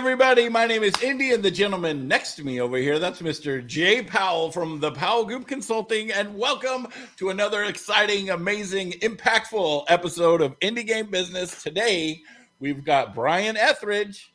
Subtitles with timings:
[0.00, 0.48] Everybody.
[0.48, 3.64] My name is Indy, and the gentleman next to me over here, that's Mr.
[3.66, 6.10] Jay Powell from the Powell Group Consulting.
[6.10, 11.62] And welcome to another exciting, amazing, impactful episode of Indie Game Business.
[11.62, 12.22] Today,
[12.60, 14.32] we've got Brian Etheridge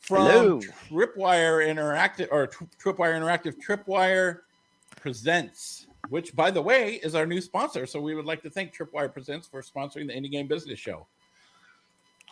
[0.00, 0.60] from Hello.
[0.90, 4.38] Tripwire Interactive or Tripwire Interactive Tripwire
[4.96, 7.84] Presents, which, by the way, is our new sponsor.
[7.84, 11.06] So we would like to thank Tripwire Presents for sponsoring the Indie Game Business Show.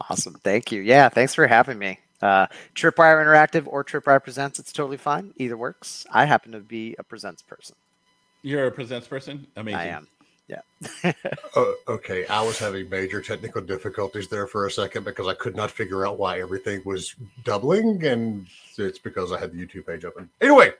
[0.08, 0.40] Awesome.
[0.42, 0.80] Thank you.
[0.80, 1.10] Yeah.
[1.10, 1.98] Thanks for having me.
[2.22, 5.34] Uh, Tripwire Interactive or Tripwire Presents, it's totally fine.
[5.36, 6.06] Either works.
[6.12, 7.74] I happen to be a Presents person.
[8.42, 9.46] You're a Presents person?
[9.56, 9.80] Amazing.
[9.80, 10.08] I am.
[10.48, 11.12] Yeah.
[11.54, 15.54] Oh, okay, I was having major technical difficulties there for a second because I could
[15.54, 17.14] not figure out why everything was
[17.44, 18.46] doubling, and
[18.78, 20.30] it's because I had the YouTube page open.
[20.40, 20.72] Anyway,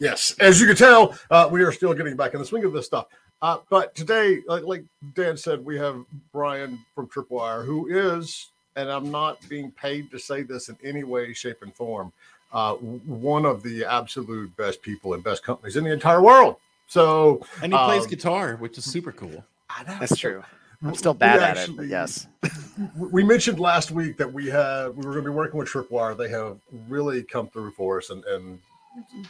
[0.00, 2.72] yes, as you can tell, uh, we are still getting back in the swing of
[2.72, 3.06] this stuff.
[3.40, 4.84] Uh, but today, like, like
[5.14, 10.18] Dan said, we have Brian from Tripwire, who is, and I'm not being paid to
[10.18, 12.12] say this in any way, shape, and form,
[12.52, 16.56] uh, one of the absolute best people and best companies in the entire world.
[16.86, 19.44] So, And he plays Um, guitar, which is super cool.
[19.86, 20.42] That's true.
[20.82, 22.26] I'm We- still we bad at it, actually- but yes.
[22.98, 26.16] we mentioned last week that we have we were going to be working with Tripwire.
[26.16, 26.58] They have
[26.88, 28.58] really come through for us and, and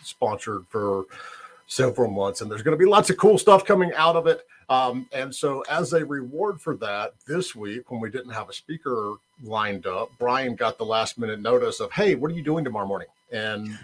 [0.03, 1.05] sponsored for
[1.67, 4.47] several months, and there's going to be lots of cool stuff coming out of it.
[4.69, 8.53] Um, and so, as a reward for that, this week when we didn't have a
[8.53, 12.65] speaker lined up, Brian got the last minute notice of, "Hey, what are you doing
[12.65, 13.79] tomorrow morning?" And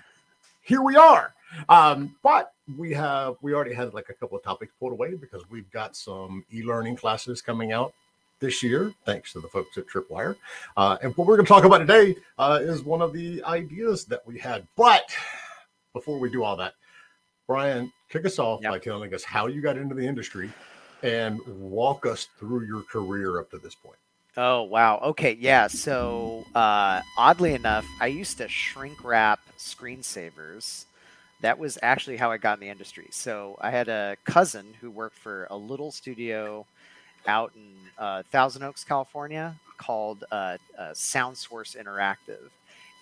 [0.62, 1.34] here we are.
[1.68, 5.42] Um, but we have we already had like a couple of topics pulled away because
[5.50, 7.92] we've got some e-learning classes coming out
[8.38, 10.36] this year, thanks to the folks at Tripwire.
[10.76, 14.04] Uh, and what we're going to talk about today uh, is one of the ideas
[14.06, 14.66] that we had.
[14.76, 15.04] But
[15.92, 16.74] before we do all that,
[17.46, 18.72] Brian, kick us off Yep.
[18.72, 20.50] by telling us how you got into the industry
[21.02, 23.98] and walk us through your career up to this point.
[24.36, 24.98] Oh, wow.
[25.02, 25.36] Okay.
[25.40, 25.66] Yeah.
[25.66, 30.84] So, uh, oddly enough, I used to shrink wrap screensavers.
[31.40, 33.08] That was actually how I got in the industry.
[33.10, 36.64] So, I had a cousin who worked for a little studio
[37.26, 42.50] out in uh, Thousand Oaks, California, called uh, uh, Sound Source Interactive.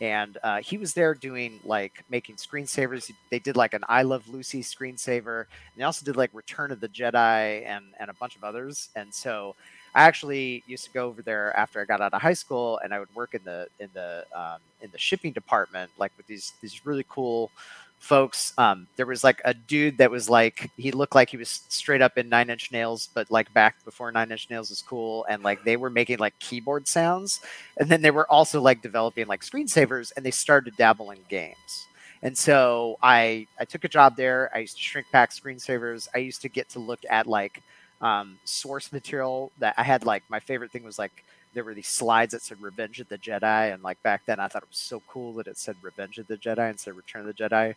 [0.00, 3.10] And uh, he was there doing like making screensavers.
[3.30, 5.40] They did like an I Love Lucy screensaver.
[5.40, 8.90] And they also did like Return of the Jedi and, and a bunch of others.
[8.96, 9.56] And so
[9.98, 12.94] I actually used to go over there after I got out of high school, and
[12.94, 16.52] I would work in the in the um, in the shipping department, like with these
[16.62, 17.50] these really cool
[17.98, 18.52] folks.
[18.58, 22.00] Um, there was like a dude that was like he looked like he was straight
[22.00, 25.42] up in Nine Inch Nails, but like back before Nine Inch Nails was cool, and
[25.42, 27.40] like they were making like keyboard sounds,
[27.78, 31.86] and then they were also like developing like screensavers, and they started in games.
[32.22, 34.50] And so I I took a job there.
[34.54, 36.08] I used to shrink pack screensavers.
[36.14, 37.62] I used to get to look at like
[38.00, 41.88] um, source material that I had like my favorite thing was like there were these
[41.88, 44.78] slides that said Revenge of the Jedi, and like back then I thought it was
[44.78, 47.74] so cool that it said Revenge of the Jedi instead of Return of the Jedi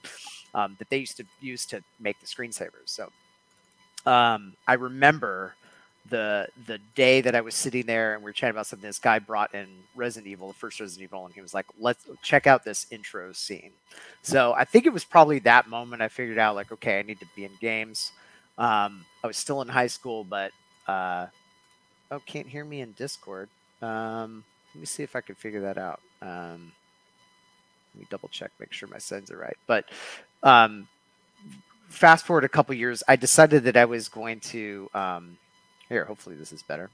[0.53, 2.85] um, that they used to use to make the screensavers.
[2.85, 3.09] So
[4.05, 5.55] um, I remember
[6.09, 8.87] the the day that I was sitting there and we were chatting about something.
[8.87, 12.05] This guy brought in Resident Evil, the first Resident Evil, and he was like, "Let's
[12.21, 13.71] check out this intro scene."
[14.21, 17.19] So I think it was probably that moment I figured out like, okay, I need
[17.19, 18.11] to be in games.
[18.61, 20.51] Um, I was still in high school, but
[20.87, 21.25] uh,
[22.11, 23.49] oh, can't hear me in Discord.
[23.81, 24.43] Um,
[24.75, 25.99] let me see if I can figure that out.
[26.21, 26.71] Um,
[27.95, 29.57] let me double check, make sure my settings are right.
[29.65, 29.85] But
[30.43, 30.87] um,
[31.89, 34.89] fast forward a couple years, I decided that I was going to.
[34.93, 35.37] Um,
[35.89, 36.91] here, hopefully this is better.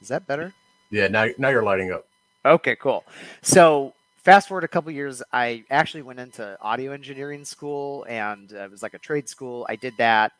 [0.00, 0.54] Is that better?
[0.90, 2.06] Yeah, now now you're lighting up.
[2.44, 3.04] Okay, cool.
[3.42, 8.58] So fast forward a couple years, I actually went into audio engineering school, and uh,
[8.60, 9.66] it was like a trade school.
[9.68, 10.32] I did that,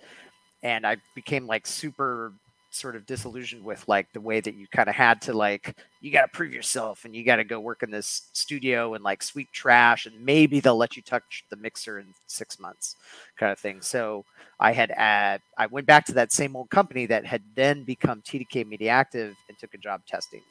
[0.62, 2.32] and I became like super
[2.74, 6.10] sort of disillusioned with like the way that you kind of had to like you
[6.10, 9.22] got to prove yourself and you got to go work in this studio and like
[9.22, 12.96] sweep trash and maybe they'll let you touch the mixer in six months
[13.36, 13.80] kind of thing.
[13.80, 14.24] So
[14.58, 18.22] i had at i went back to that same old company that had then become
[18.22, 20.42] tdk mediactive and took a job testing.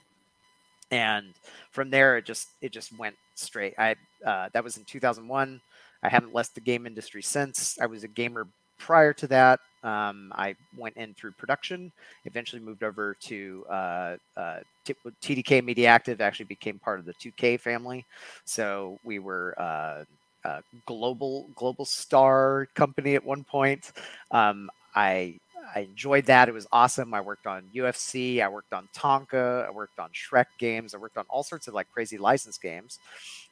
[0.91, 1.33] And
[1.71, 3.73] from there it just it just went straight.
[3.79, 5.59] I uh, that was in 2001
[6.03, 7.79] i haven't left the game industry since.
[7.79, 8.47] I was a gamer
[8.77, 11.91] prior to that um, I went in through production,
[12.25, 17.59] eventually moved over to uh, uh, T- TDK Mediactive, actually became part of the 2K
[17.59, 18.05] family.
[18.45, 20.03] So we were uh,
[20.43, 23.91] a global global star company at one point.
[24.31, 25.39] Um, I
[25.75, 26.49] I enjoyed that.
[26.49, 27.13] It was awesome.
[27.13, 31.17] I worked on UFC, I worked on Tonka, I worked on Shrek games, I worked
[31.17, 32.99] on all sorts of like crazy license games.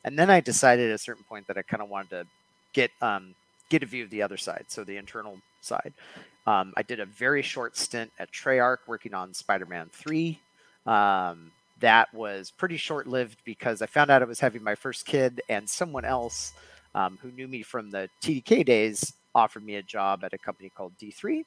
[0.04, 2.26] And then I decided at a certain point that I kind of wanted to
[2.74, 3.36] get um,
[3.70, 5.94] get a view of the other side, so the internal side.
[6.48, 10.40] Um, I did a very short stint at Treyarch working on Spider-Man 3.
[10.86, 15.42] Um, that was pretty short-lived because I found out I was having my first kid,
[15.50, 16.54] and someone else
[16.96, 20.72] um, who knew me from the TDK days offered me a job at a company
[20.76, 21.44] called D3.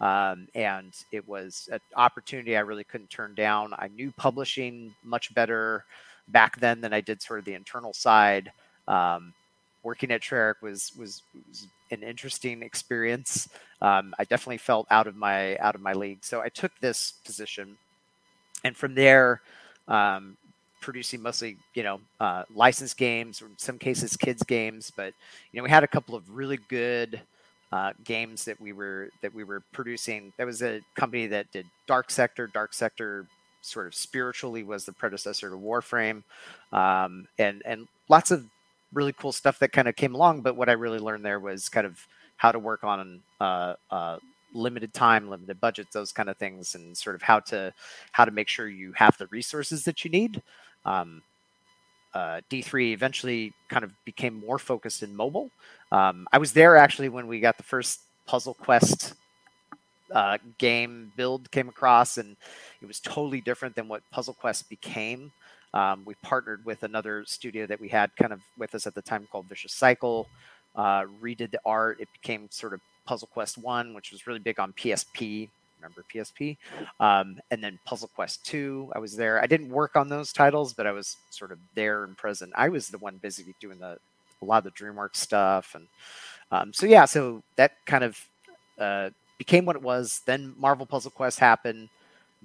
[0.00, 3.74] Um, and it was an opportunity I really couldn't turn down.
[3.78, 5.84] I knew publishing much better
[6.28, 8.50] back then than I did sort of the internal side.
[8.88, 9.34] Um,
[9.82, 13.48] working at Treyarch was, was, was an interesting experience.
[13.82, 17.14] Um, I definitely felt out of my out of my league, so I took this
[17.24, 17.76] position,
[18.64, 19.40] and from there,
[19.88, 20.36] um,
[20.80, 24.92] producing mostly you know uh, licensed games, or in some cases kids games.
[24.94, 25.14] But
[25.52, 27.20] you know we had a couple of really good
[27.72, 30.32] uh, games that we were that we were producing.
[30.36, 32.48] That was a company that did Dark Sector.
[32.48, 33.26] Dark Sector
[33.62, 36.22] sort of spiritually was the predecessor to Warframe,
[36.72, 38.44] um, and and lots of
[38.92, 40.42] really cool stuff that kind of came along.
[40.42, 42.06] But what I really learned there was kind of
[42.36, 44.18] how to work on uh, uh,
[44.54, 47.72] limited time, limited budgets, those kind of things, and sort of how to
[48.12, 50.42] how to make sure you have the resources that you need.
[50.84, 51.22] Um,
[52.12, 55.50] uh, D3 eventually kind of became more focused in mobile.
[55.92, 59.14] Um, I was there actually when we got the first Puzzle Quest
[60.12, 62.36] uh, game build came across, and
[62.82, 65.32] it was totally different than what Puzzle Quest became.
[65.72, 69.02] Um, we partnered with another studio that we had kind of with us at the
[69.02, 70.26] time called Vicious Cycle.
[70.74, 72.00] Uh, redid the art.
[72.00, 75.48] It became sort of Puzzle Quest One, which was really big on PSP.
[75.80, 76.56] Remember PSP?
[77.00, 78.90] Um, and then Puzzle Quest Two.
[78.94, 79.42] I was there.
[79.42, 82.52] I didn't work on those titles, but I was sort of there and present.
[82.54, 83.98] I was the one busy doing the
[84.42, 85.86] a lot of the DreamWorks stuff, and
[86.52, 87.04] um, so yeah.
[87.04, 88.18] So that kind of
[88.78, 90.22] uh, became what it was.
[90.26, 91.88] Then Marvel Puzzle Quest happened.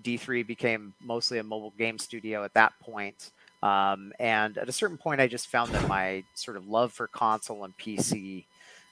[0.04, 3.32] D3 became mostly a mobile game studio at that point.
[3.64, 7.08] Um, and at a certain point, I just found that my sort of love for
[7.08, 8.46] console and PC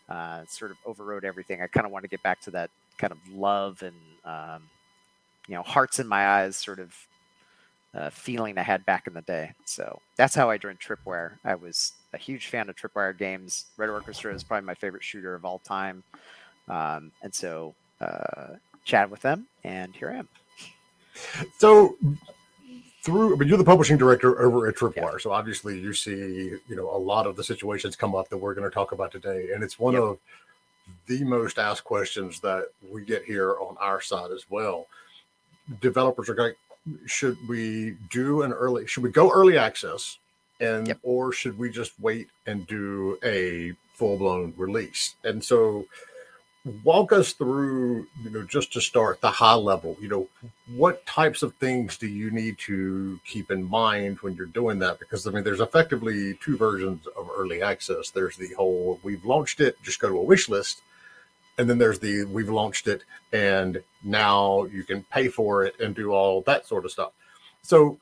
[0.10, 1.62] uh, sort of overrode everything.
[1.62, 3.96] I kind of want to get back to that kind of love and,
[4.26, 4.64] um,
[5.48, 6.96] you know, hearts in my eyes sort of
[7.94, 9.52] uh, feeling I had back in the day.
[9.66, 11.34] So that's how I joined Tripwire.
[11.44, 13.66] I was a huge fan of Tripwire games.
[13.78, 16.04] Red Orchestra is probably my favorite shooter of all time.
[16.68, 18.56] Um, and so uh,
[18.86, 20.30] chatted with them, and here I am.
[21.58, 21.98] So
[23.04, 25.18] through, but you're the publishing director over at Tripwire, yeah.
[25.20, 28.54] so obviously you see, you know, a lot of the situations come up that we're
[28.54, 30.04] going to talk about today, and it's one yep.
[30.04, 30.20] of
[31.08, 34.88] the most asked questions that we get here on our side as well.
[35.82, 36.54] Developers are going,
[37.06, 38.88] should we do an early?
[38.88, 40.18] Should we go early access,
[40.60, 41.00] and yep.
[41.04, 45.16] or should we just wait and do a full blown release?
[45.24, 45.86] And so
[46.84, 50.28] walk us through you know just to start the high level you know
[50.76, 55.00] what types of things do you need to keep in mind when you're doing that?
[55.00, 58.10] Because i mean there's effectively two versions of early access.
[58.10, 60.82] There's the whole we've launched it just go to a wish list.
[61.58, 65.94] And then there's the we've launched it and now you can pay for it and
[65.94, 67.12] do all that sort of stuff.
[67.62, 67.98] So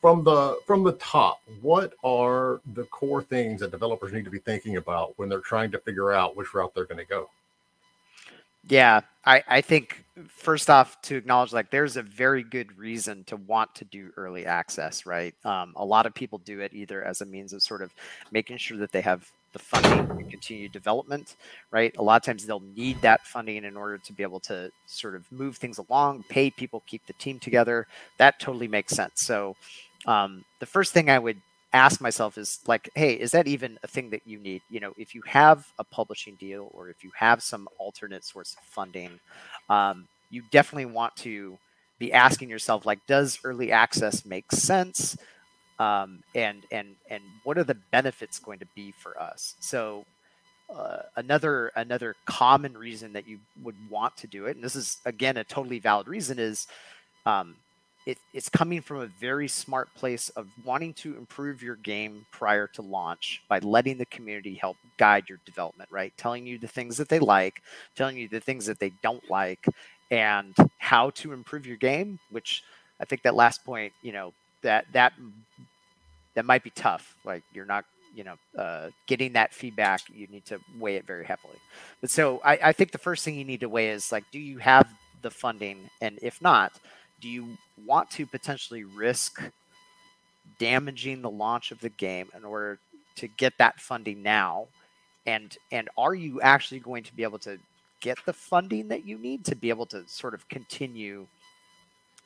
[0.00, 4.38] from the from the top what are the core things that developers need to be
[4.38, 7.28] thinking about when they're trying to figure out which route they're going to go
[8.68, 13.36] yeah, I, I think first off to acknowledge like there's a very good reason to
[13.36, 15.34] want to do early access, right?
[15.44, 17.92] Um, a lot of people do it either as a means of sort of
[18.32, 21.36] making sure that they have the funding to continue development,
[21.70, 21.96] right?
[21.96, 25.14] A lot of times they'll need that funding in order to be able to sort
[25.14, 27.86] of move things along, pay people, keep the team together.
[28.18, 29.22] That totally makes sense.
[29.22, 29.56] So
[30.06, 31.40] um, the first thing I would
[31.72, 34.62] ask myself is like, hey, is that even a thing that you need?
[34.70, 38.54] You know, if you have a publishing deal or if you have some alternate source
[38.54, 39.20] of funding,
[39.68, 41.58] um, you definitely want to
[41.98, 45.16] be asking yourself, like, does early access make sense?
[45.78, 49.54] Um, and and and what are the benefits going to be for us?
[49.60, 50.04] So
[50.74, 54.98] uh, another another common reason that you would want to do it, and this is
[55.06, 56.66] again a totally valid reason, is
[57.26, 57.54] um,
[58.08, 62.66] it, it's coming from a very smart place of wanting to improve your game prior
[62.68, 66.10] to launch by letting the community help guide your development, right?
[66.16, 67.62] Telling you the things that they like,
[67.96, 69.66] telling you the things that they don't like,
[70.10, 72.18] and how to improve your game.
[72.30, 72.64] Which
[72.98, 75.12] I think that last point, you know, that that
[76.32, 77.14] that might be tough.
[77.26, 77.84] Like you're not
[78.14, 81.58] you know, uh, getting that feedback, you need to weigh it very heavily.
[82.00, 84.40] But so I, I think the first thing you need to weigh is like, do
[84.40, 84.88] you have
[85.20, 85.90] the funding?
[86.00, 86.72] And if not,
[87.20, 87.56] do you
[87.86, 89.42] want to potentially risk
[90.58, 92.78] damaging the launch of the game in order
[93.16, 94.68] to get that funding now?
[95.26, 97.58] And and are you actually going to be able to
[98.00, 101.26] get the funding that you need to be able to sort of continue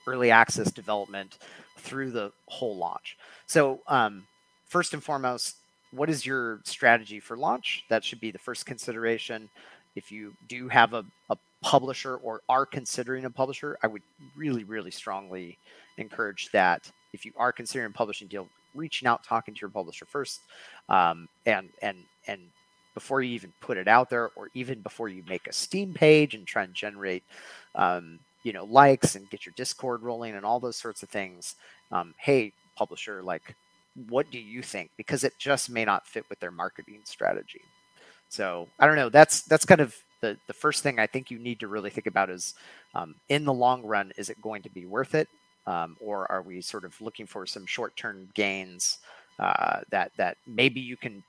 [0.07, 1.39] early access development
[1.79, 3.17] through the whole launch?
[3.47, 4.27] So um,
[4.67, 5.57] first and foremost,
[5.91, 7.85] what is your strategy for launch?
[7.89, 9.49] That should be the first consideration.
[9.95, 14.03] If you do have a, a publisher or are considering a publisher, I would
[14.37, 15.59] really, really strongly
[15.99, 20.07] encourage that if you are considering a publishing deal, reaching out, talking to your publisher
[20.07, 20.41] first,
[20.89, 22.41] um, and and and
[22.95, 26.35] before you even put it out there, or even before you make a Steam page
[26.35, 27.23] and try and generate,
[27.75, 31.55] um, you know, likes and get your Discord rolling and all those sorts of things.
[31.91, 33.55] Um, hey, publisher, like
[34.09, 34.91] what do you think?
[34.97, 37.61] Because it just may not fit with their marketing strategy.
[38.33, 39.11] So I don't know.
[39.11, 42.07] That's that's kind of the the first thing I think you need to really think
[42.07, 42.55] about is
[42.95, 45.29] um, in the long run, is it going to be worth it,
[45.67, 49.01] um, or are we sort of looking for some short term gains
[49.39, 51.23] uh, that that maybe you can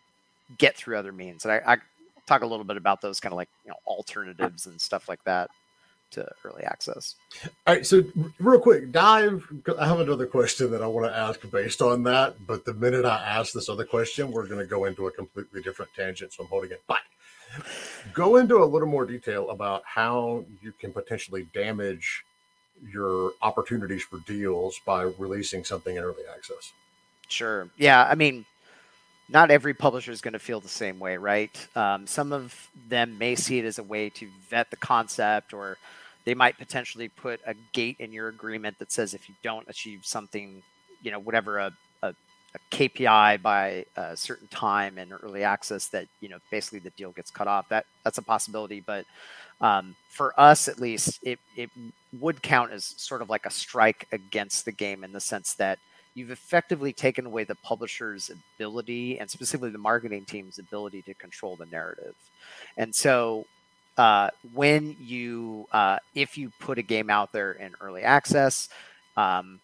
[0.58, 1.44] get through other means?
[1.44, 1.78] And I, I
[2.26, 5.24] talk a little bit about those kind of like you know alternatives and stuff like
[5.26, 5.50] that
[6.14, 7.16] to early access.
[7.68, 8.04] All right, so
[8.40, 9.46] real quick, dive.
[9.80, 13.06] I have another question that I want to ask based on that, but the minute
[13.06, 16.34] I ask this other question, we're going to go into a completely different tangent.
[16.34, 17.04] So I'm holding it back.
[18.14, 22.24] Go into a little more detail about how you can potentially damage
[22.92, 26.74] your opportunities for deals by releasing something in early access.
[27.28, 27.70] Sure.
[27.78, 28.04] Yeah.
[28.04, 28.46] I mean,
[29.30, 31.68] not every publisher is going to feel the same way, right?
[31.76, 35.78] Um, some of them may see it as a way to vet the concept or
[36.26, 40.06] they might potentially put a gate in your agreement that says if you don't achieve
[40.06, 40.62] something,
[41.02, 46.08] you know, whatever a, a, a KPI by a certain time in early access, that
[46.22, 47.68] you know basically the deal gets cut off.
[47.70, 49.06] That that's a possibility, but
[49.62, 51.70] um, for us at least, it it
[52.20, 55.80] would count as sort of like a strike against the game in the sense that
[56.16, 61.56] you've effectively taken away the publisher's ability and specifically the marketing team's ability to control
[61.56, 62.14] the narrative.
[62.78, 63.46] And so
[63.98, 68.70] uh, when you uh, if you put a game out there in early access
[69.18, 69.60] um,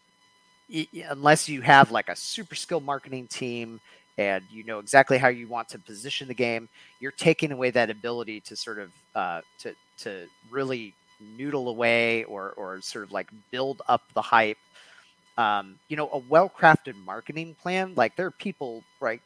[0.69, 3.79] it, unless you have like a super skilled marketing team
[4.17, 6.69] and you know exactly how you want to position the game
[6.99, 10.93] you're taking away that ability to sort of uh, to to really
[11.37, 14.57] noodle away or or sort of like build up the hype.
[15.37, 19.21] Um, you know a well-crafted marketing plan like there are people right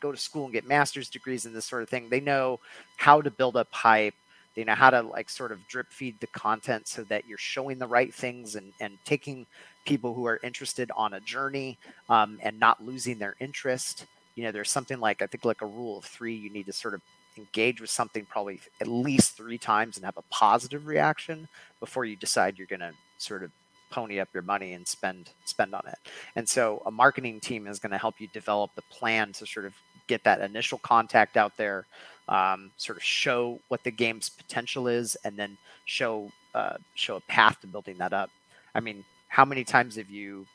[0.00, 2.08] go to school and get master's degrees in this sort of thing.
[2.08, 2.60] They know
[2.96, 4.14] how to build up hype
[4.58, 7.78] they know how to like sort of drip feed the content so that you're showing
[7.78, 9.46] the right things and, and taking
[9.86, 14.06] people who are interested on a journey um, and not losing their interest.
[14.34, 16.72] You know, there's something like, I think, like a rule of three, you need to
[16.72, 17.02] sort of
[17.36, 21.46] engage with something probably at least three times and have a positive reaction
[21.78, 23.52] before you decide you're going to sort of
[23.90, 25.98] pony up your money and spend spend on it.
[26.34, 29.66] And so a marketing team is going to help you develop the plan to sort
[29.66, 29.74] of
[30.08, 31.86] get that initial contact out there,
[32.28, 37.20] um, sort of show what the game's potential is, and then show uh, show a
[37.20, 38.30] path to building that up.
[38.74, 40.46] I mean, how many times have you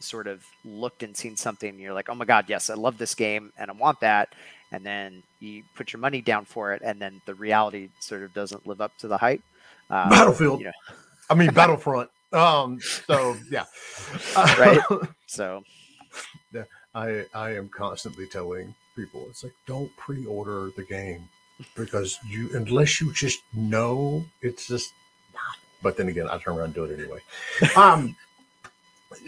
[0.00, 2.98] sort of looked and seen something and you're like, oh my god, yes, I love
[2.98, 4.34] this game and I want that,
[4.72, 8.32] and then you put your money down for it, and then the reality sort of
[8.34, 9.42] doesn't live up to the hype.
[9.90, 10.60] Um, Battlefield.
[10.60, 10.72] You know.
[11.30, 12.10] I mean, Battlefront.
[12.32, 12.78] Um.
[12.80, 13.64] So yeah.
[14.36, 14.80] right.
[15.26, 15.62] So.
[16.52, 19.26] Yeah, I I am constantly telling people.
[19.30, 21.28] It's like don't pre-order the game
[21.76, 24.92] because you unless you just know it's just
[25.32, 25.56] not.
[25.82, 27.20] But then again, I turn around and do it anyway.
[27.76, 28.16] um,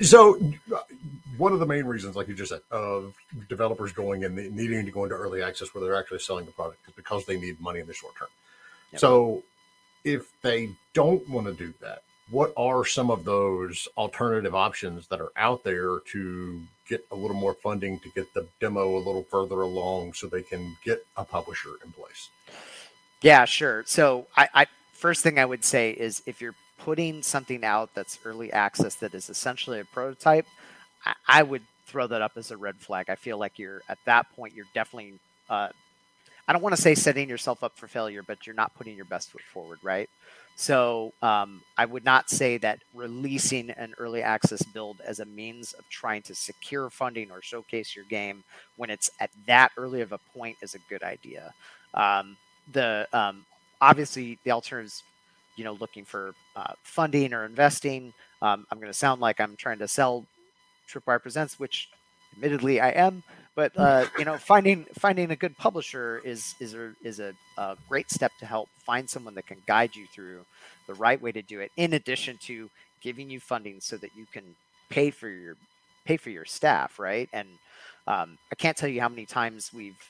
[0.02, 0.38] so
[1.36, 3.14] one of the main reasons, like you just said, of
[3.48, 6.80] developers going and needing to go into early access where they're actually selling the product
[6.86, 8.28] is because they need money in the short term.
[8.92, 9.00] Yep.
[9.00, 9.42] So
[10.04, 15.20] if they don't want to do that, what are some of those alternative options that
[15.20, 19.24] are out there to get a little more funding to get the demo a little
[19.24, 22.28] further along so they can get a publisher in place?
[23.22, 23.84] Yeah, sure.
[23.86, 28.18] So I, I first thing I would say is if you're putting something out that's
[28.24, 30.46] early access that is essentially a prototype,
[31.04, 33.10] I, I would throw that up as a red flag.
[33.10, 35.14] I feel like you're at that point you're definitely
[35.48, 35.68] uh,
[36.46, 39.04] I don't want to say setting yourself up for failure, but you're not putting your
[39.04, 40.08] best foot forward, right?
[40.60, 45.72] So um, I would not say that releasing an early access build as a means
[45.72, 48.44] of trying to secure funding or showcase your game
[48.76, 51.54] when it's at that early of a point is a good idea.
[51.94, 52.36] Um,
[52.74, 53.46] the um,
[53.80, 55.02] obviously the alternatives,
[55.56, 58.12] you know, looking for uh, funding or investing.
[58.42, 60.26] Um, I'm going to sound like I'm trying to sell
[60.86, 61.88] Tripwire Presents, which
[62.34, 63.22] admittedly I am,
[63.54, 67.76] but uh, you know, finding finding a good publisher is is a is a, a,
[67.88, 70.44] great step to help find someone that can guide you through
[70.86, 71.70] the right way to do it.
[71.76, 74.44] In addition to giving you funding so that you can
[74.88, 75.56] pay for your
[76.04, 77.28] pay for your staff, right?
[77.32, 77.48] And
[78.06, 80.08] um, I can't tell you how many times we've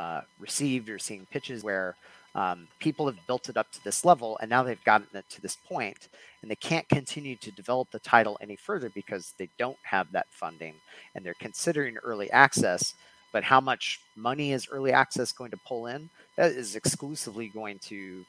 [0.00, 1.94] uh, received or seen pitches where
[2.34, 5.40] um, people have built it up to this level and now they've gotten it to
[5.40, 6.08] this point
[6.42, 10.26] and they can't continue to develop the title any further because they don't have that
[10.30, 10.74] funding
[11.14, 12.94] and they're considering early access
[13.34, 16.08] but how much money is early access going to pull in?
[16.36, 18.24] That is exclusively going to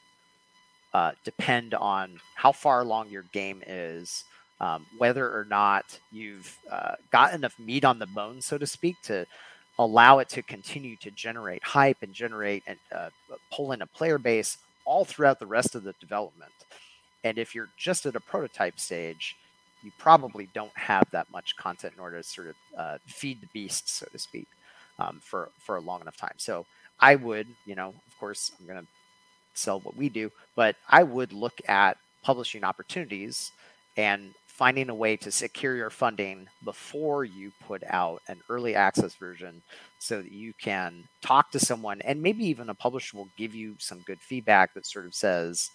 [0.92, 4.24] uh, depend on how far along your game is
[4.60, 8.96] um, whether or not you've uh, got enough meat on the bone so to speak
[9.02, 9.26] to
[9.78, 13.10] allow it to continue to generate hype and generate and uh,
[13.52, 16.52] pull in a player base all throughout the rest of the development.
[17.24, 19.36] And if you're just at a prototype stage,
[19.82, 23.48] you probably don't have that much content in order to sort of uh, feed the
[23.52, 24.46] beast, so to speak,
[24.98, 26.34] um, for for a long enough time.
[26.38, 26.66] So
[27.00, 28.86] I would, you know, of course, I'm going to
[29.54, 33.52] sell what we do, but I would look at publishing opportunities
[33.96, 39.14] and finding a way to secure your funding before you put out an early access
[39.14, 39.60] version
[39.98, 43.74] so that you can talk to someone and maybe even a publisher will give you
[43.78, 45.70] some good feedback that sort of says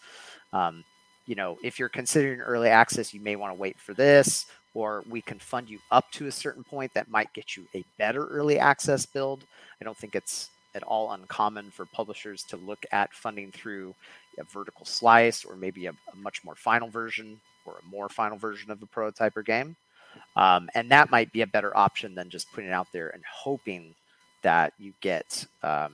[0.52, 0.84] um,
[1.28, 5.04] you know if you're considering early access you may want to wait for this or
[5.10, 8.26] we can fund you up to a certain point that might get you a better
[8.28, 9.44] early access build.
[9.80, 13.94] I don't think it's at all uncommon for publishers to look at funding through
[14.40, 17.40] a vertical slice or maybe a, a much more final version
[17.72, 19.76] or a more final version of the prototype or game.
[20.36, 23.24] Um, and that might be a better option than just putting it out there and
[23.30, 23.96] hoping
[24.42, 25.94] that you get um,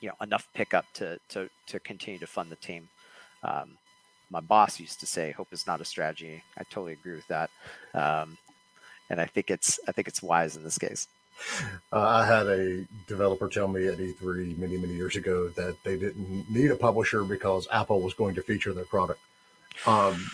[0.00, 2.88] you know enough pickup to to to continue to fund the team.
[3.42, 3.78] Um,
[4.30, 7.50] my boss used to say, "Hope is not a strategy." I totally agree with that,
[7.94, 8.36] um,
[9.08, 11.08] and I think it's I think it's wise in this case.
[11.92, 15.96] Uh, I had a developer tell me at E3 many many years ago that they
[15.96, 19.20] didn't need a publisher because Apple was going to feature their product.
[19.86, 20.26] Um,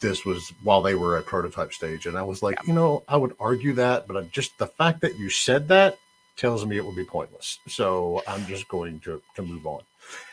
[0.00, 2.06] this was while they were at prototype stage.
[2.06, 2.68] And I was like, yeah.
[2.68, 5.98] you know, I would argue that, but I, just the fact that you said that
[6.36, 7.58] tells me it would be pointless.
[7.68, 9.82] So I'm just going to, to move on.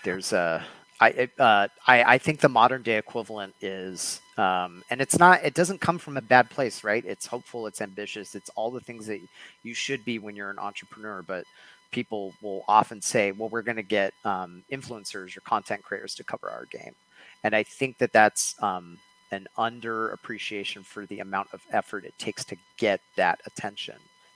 [0.03, 0.65] There's a,
[1.01, 5.53] I, uh, I, I think the modern day equivalent is, um, and it's not, it
[5.53, 7.03] doesn't come from a bad place, right?
[7.06, 9.19] It's hopeful, it's ambitious, it's all the things that
[9.63, 11.21] you should be when you're an entrepreneur.
[11.21, 11.43] But
[11.91, 16.23] people will often say, well, we're going to get um, influencers or content creators to
[16.23, 16.95] cover our game.
[17.43, 18.97] And I think that that's, um,
[19.31, 23.95] an underappreciation for the amount of effort it takes to get that attention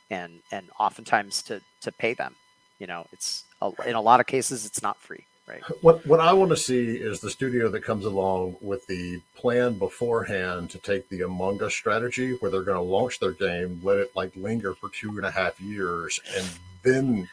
[0.10, 2.36] and and oftentimes to to pay them.
[2.80, 3.46] You know it's
[3.86, 5.62] in a lot of cases it's not free right?
[5.82, 9.78] What what i want to see is the studio that comes along with the plan
[9.78, 13.98] beforehand to take the among us strategy where they're going to launch their game let
[13.98, 16.48] it like linger for two and a half years and
[16.84, 17.28] then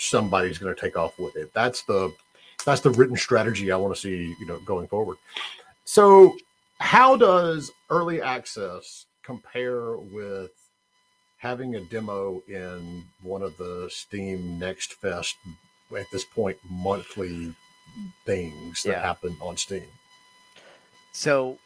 [0.00, 1.52] somebody's going to take off with it.
[1.52, 2.12] That's the
[2.64, 5.18] that's the written strategy i want to see you know going forward.
[5.84, 6.36] So
[6.80, 10.50] how does early access compare with
[11.38, 15.36] having a demo in one of the Steam Next Fest
[15.96, 17.54] at this point monthly
[18.24, 19.02] things that yeah.
[19.02, 19.86] happen on Steam?
[21.12, 21.58] So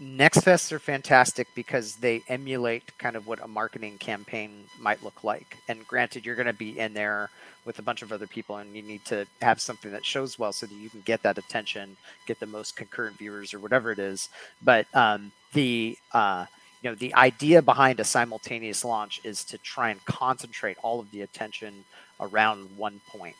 [0.00, 5.24] Next Fests are fantastic because they emulate kind of what a marketing campaign might look
[5.24, 5.56] like.
[5.66, 7.30] And granted, you're going to be in there
[7.64, 10.52] with a bunch of other people and you need to have something that shows well
[10.52, 13.98] so that you can get that attention get the most concurrent viewers or whatever it
[13.98, 14.28] is.
[14.62, 16.46] But um, the uh,
[16.82, 21.10] you know the idea behind a simultaneous launch is to try and concentrate all of
[21.10, 21.84] the attention
[22.20, 23.36] around one point.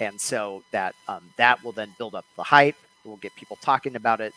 [0.00, 2.76] And so that um, that will then build up the hype.
[3.04, 4.32] It will get people talking about it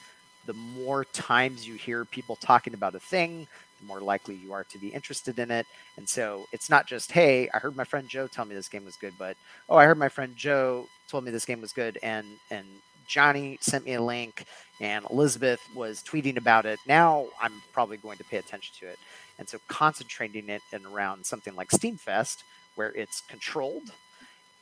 [0.45, 3.47] the more times you hear people talking about a thing
[3.82, 5.65] the more likely you are to be interested in it.
[5.97, 8.86] And so it's not just, hey, I heard my friend Joe tell me this game
[8.86, 9.36] was good, but
[9.69, 12.65] oh, I heard my friend Joe told me this game was good, and and
[13.08, 14.45] Johnny sent me a link,
[14.80, 16.80] and Elizabeth was tweeting about it.
[16.88, 18.99] Now I'm probably going to pay attention to it.
[19.38, 22.43] And so concentrating it in around something like Steamfest,
[22.75, 23.91] where it's controlled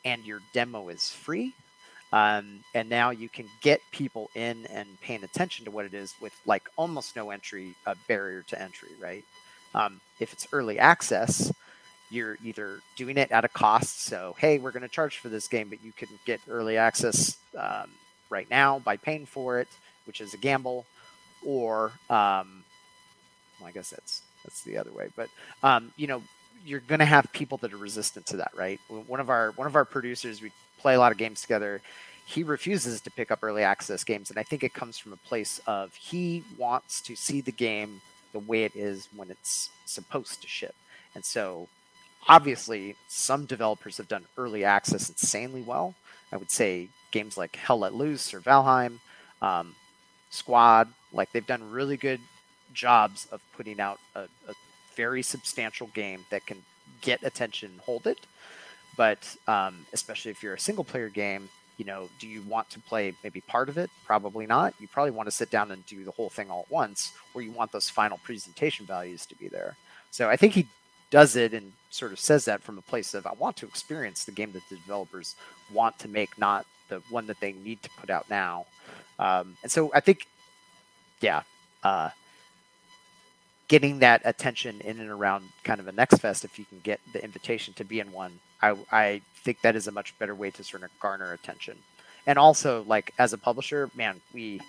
[0.06, 1.54] and your demo is free
[2.12, 6.16] um, and now you can get people in and paying attention to what it is
[6.20, 7.76] with like almost no entry
[8.08, 9.24] barrier to entry, right?
[9.76, 11.54] Um, if it's early access,
[12.10, 14.02] you're either doing it at a cost.
[14.02, 17.38] So, hey, we're going to charge for this game, but you can get early access
[17.56, 17.92] um,
[18.30, 19.68] right now by paying for it,
[20.06, 20.86] which is a gamble.
[21.46, 22.64] Or, um,
[23.60, 25.10] well, I guess that's that's the other way.
[25.16, 25.30] But
[25.62, 26.24] um, you know,
[26.66, 28.80] you're going to have people that are resistant to that, right?
[29.08, 31.82] One of our one of our producers, we play a lot of games together.
[32.26, 35.18] He refuses to pick up early access games, and I think it comes from a
[35.18, 40.42] place of he wants to see the game the way it is when it's supposed
[40.42, 40.76] to ship.
[41.16, 41.68] And so
[42.28, 45.96] obviously some developers have done early access insanely well.
[46.32, 49.00] I would say games like Hell Let Loose or Valheim,
[49.42, 49.74] um,
[50.30, 52.20] Squad, like they've done really good
[52.74, 54.54] jobs of putting out a, a
[54.96, 56.64] very substantial game that can
[57.02, 58.20] get attention and hold it.
[59.00, 62.82] But um, especially if you're a single player game, you know, do you want to
[62.82, 63.90] play maybe part of it?
[64.06, 64.74] Probably not.
[64.78, 67.42] You probably want to sit down and do the whole thing all at once, or
[67.42, 69.78] you want those final presentation values to be there.
[70.12, 70.68] So I think he
[71.12, 74.26] does it and sort of says that from a place of I want to experience
[74.26, 75.38] the game that the developers
[75.74, 78.66] want to make, not the one that they need to put out now.
[79.18, 80.28] Um, and so I think,
[81.22, 81.44] yeah,
[81.86, 82.10] uh,
[83.70, 87.00] getting that attention in and around kind of a next fest, if you can get
[87.14, 90.52] the invitation to be in one, I, I think that is a much better way
[90.52, 91.78] to sort of garner attention.
[92.28, 94.62] And also, like as a publisher, man, we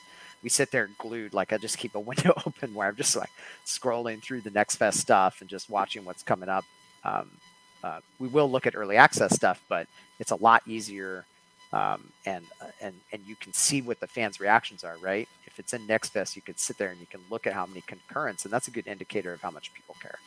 [0.43, 1.35] we sit there glued.
[1.35, 3.31] Like I just keep a window open where I'm just like
[3.67, 6.65] scrolling through the next fest stuff and just watching what's coming up.
[7.05, 7.31] Um,
[7.83, 9.87] uh, we will look at early access stuff, but
[10.19, 11.25] it's a lot easier,
[11.73, 14.97] um, and uh, and and you can see what the fans' reactions are.
[15.01, 15.29] Right?
[15.47, 17.67] If it's in Next Fest, you can sit there and you can look at how
[17.67, 20.19] many concurrents, and that's a good indicator of how much people care.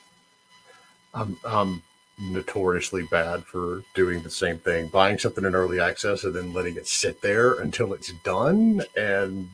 [1.13, 1.83] I'm, I'm
[2.19, 6.75] notoriously bad for doing the same thing, buying something in early access and then letting
[6.77, 9.49] it sit there until it's done, and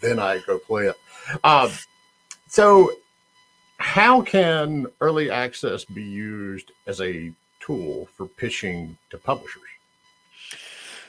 [0.00, 0.98] then I go play it.
[1.44, 1.70] Um,
[2.48, 2.92] so,
[3.78, 9.62] how can early access be used as a tool for pitching to publishers?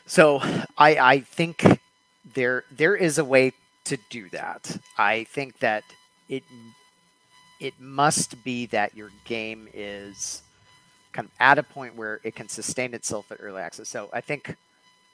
[0.05, 0.39] So,
[0.77, 1.65] I I think
[2.33, 3.53] there there is a way
[3.85, 4.77] to do that.
[4.97, 5.83] I think that
[6.29, 6.43] it
[7.59, 10.41] it must be that your game is
[11.11, 13.87] kind of at a point where it can sustain itself at early access.
[13.87, 14.55] So I think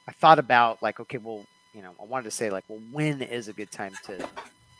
[0.08, 3.22] I thought about like, okay, well, you know, I wanted to say like, well, when
[3.22, 4.28] is a good time to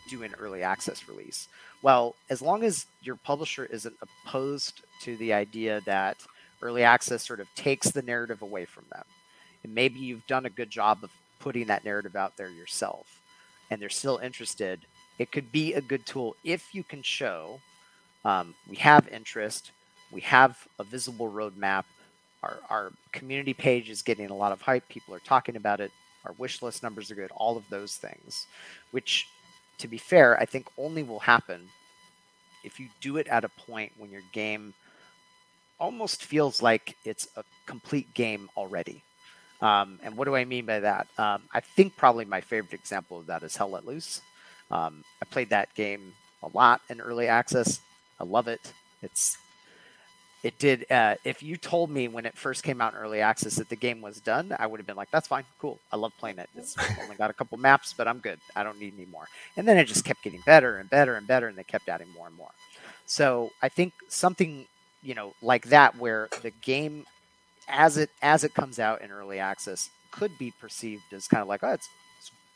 [0.10, 1.48] do an early access release?
[1.82, 6.18] Well, as long as your publisher isn't opposed to the idea that
[6.62, 9.04] early access sort of takes the narrative away from them,
[9.64, 13.22] and maybe you've done a good job of putting that narrative out there yourself,
[13.70, 14.80] and they're still interested,
[15.20, 17.60] it could be a good tool if you can show
[18.26, 19.72] um, we have interest,
[20.12, 21.86] we have a visible roadmap.
[22.42, 24.88] Our, our community page is getting a lot of hype.
[24.90, 25.92] People are talking about it
[26.26, 28.48] our wish list numbers are good, all of those things,
[28.92, 29.28] which,
[29.78, 31.68] to be fair, I think only will happen
[32.64, 34.74] if you do it at a point when your game
[35.80, 39.02] almost feels like it's a complete game already.
[39.62, 41.08] Um, and what do I mean by that?
[41.18, 44.22] Um, I think probably my favorite example of that is Hell Let Loose.
[44.72, 47.80] Um, I played that game a lot in early access.
[48.20, 48.74] I love it.
[49.02, 49.38] It's
[50.42, 50.90] it did.
[50.90, 53.76] Uh, if you told me when it first came out in early access that the
[53.76, 55.80] game was done, I would have been like, "That's fine, cool.
[55.92, 56.50] I love playing it.
[56.56, 58.40] It's only got a couple maps, but I'm good.
[58.56, 59.28] I don't need any more."
[59.58, 62.08] And then it just kept getting better and better and better, and they kept adding
[62.16, 62.52] more and more.
[63.06, 64.66] So I think something
[65.04, 67.06] you know like that, where the game,
[67.68, 71.50] as it as it comes out in early access, could be perceived as kind of
[71.50, 71.90] like, "Oh, it's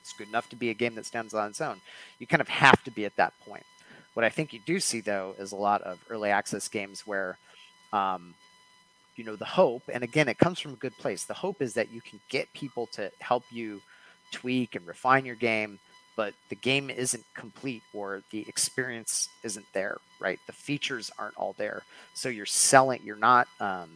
[0.03, 1.81] it's good enough to be a game that stands on its own."
[2.19, 3.65] You kind of have to be at that point.
[4.13, 7.37] What I think you do see though is a lot of early access games where
[7.91, 8.33] um,
[9.15, 11.73] you know the hope and again it comes from a good place the hope is
[11.73, 13.81] that you can get people to help you
[14.31, 15.79] tweak and refine your game
[16.15, 21.53] but the game isn't complete or the experience isn't there right the features aren't all
[21.57, 23.89] there so you're selling you're not um,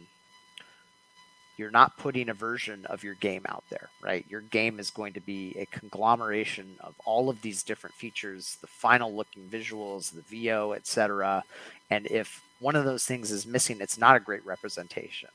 [1.58, 5.12] you're not putting a version of your game out there right your game is going
[5.12, 10.22] to be a conglomeration of all of these different features the final looking visuals the
[10.22, 11.42] vo etc
[11.90, 15.28] and if one of those things is missing, it's not a great representation.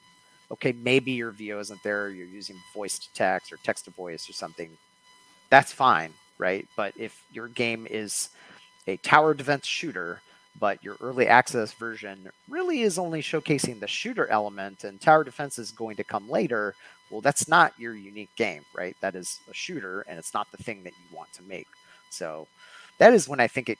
[0.52, 4.30] Okay, maybe your VO isn't there, you're using voice to text or text to voice
[4.30, 4.70] or something.
[5.50, 6.68] That's fine, right?
[6.76, 8.30] But if your game is
[8.88, 10.22] a tower defense shooter,
[10.60, 15.58] but your early access version really is only showcasing the shooter element and tower defense
[15.58, 16.76] is going to come later,
[17.10, 18.96] well, that's not your unique game, right?
[19.02, 21.68] That is a shooter and it's not the thing that you want to make.
[22.10, 22.48] So
[23.00, 23.78] that is when I think it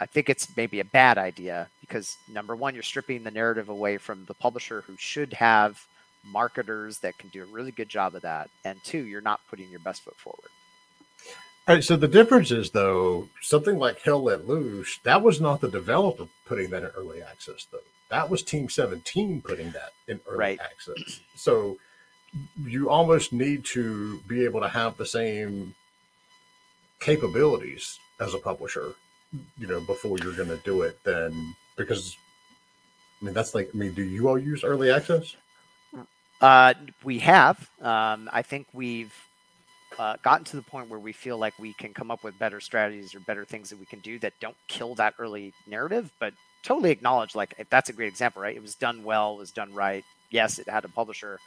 [0.00, 3.96] I think it's maybe a bad idea because number one, you're stripping the narrative away
[3.96, 5.86] from the publisher who should have
[6.24, 8.50] marketers that can do a really good job of that.
[8.64, 10.50] And two, you're not putting your best foot forward.
[11.66, 11.84] All right.
[11.84, 16.26] So the difference is though, something like Hell Let Loose, that was not the developer
[16.46, 17.78] putting that in early access though.
[18.10, 20.60] That was Team 17 putting that in early Right.
[20.60, 21.20] access.
[21.36, 21.78] So
[22.62, 25.74] you almost need to be able to have the same
[27.00, 28.92] capabilities as a publisher,
[29.58, 30.98] you know, before you're going to do it.
[31.04, 32.16] Then because
[33.22, 35.34] I mean that's like I mean, do you all use early access?
[36.42, 37.70] Uh, we have.
[37.80, 39.14] Um, I think we've
[39.98, 42.60] uh, gotten to the point where we feel like we can come up with better
[42.60, 46.34] strategies or better things that we can do that don't kill that early narrative, but
[46.62, 48.56] totally acknowledge like that's a great example, right?
[48.56, 50.04] It was done well, it was done right.
[50.30, 51.38] Yes, it had a publisher,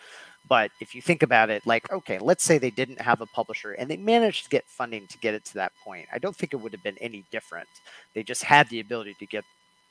[0.47, 3.73] but if you think about it, like okay, let's say they didn't have a publisher
[3.73, 6.07] and they managed to get funding to get it to that point.
[6.13, 7.67] I don't think it would have been any different.
[8.13, 9.43] They just had the ability to get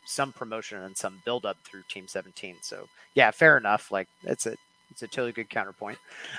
[0.06, 2.56] some promotion and some build up through Team 17.
[2.62, 3.90] So yeah, fair enough.
[3.90, 4.56] Like it's a
[4.90, 5.98] it's a totally good counterpoint.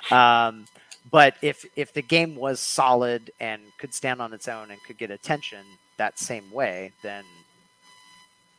[0.10, 0.66] Um,
[1.12, 4.98] but if if the game was solid and could stand on its own and could
[4.98, 5.64] get attention
[5.98, 7.24] that same way, then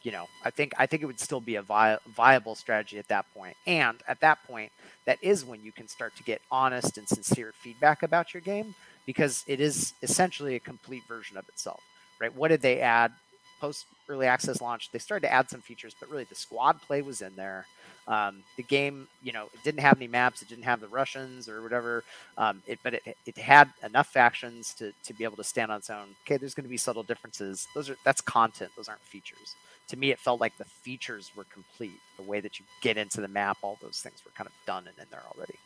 [0.03, 3.09] you know I think I think it would still be a vi- viable strategy at
[3.09, 3.57] that point.
[3.67, 4.73] And at that point,
[5.05, 8.75] that is when you can start to get honest and sincere feedback about your game
[9.07, 11.81] because it is essentially a complete version of itself,
[12.21, 12.35] right?
[12.35, 13.13] What did they add
[13.61, 14.91] post early access launch?
[14.93, 17.67] They started to add some features, but really the squad play was in there.
[18.09, 20.41] Um, the game, you know, it didn't have any maps.
[20.41, 22.03] It didn't have the Russians or whatever.
[22.39, 25.79] Um, it, but it, it had enough factions to, to be able to stand on
[25.79, 26.17] its own.
[26.25, 27.69] Okay, there's going to be subtle differences.
[27.75, 28.73] Those are that's content.
[28.77, 29.55] Those aren't features.
[29.89, 32.01] To me, it felt like the features were complete.
[32.17, 34.87] The way that you get into the map, all those things were kind of done
[34.87, 35.57] and in there already.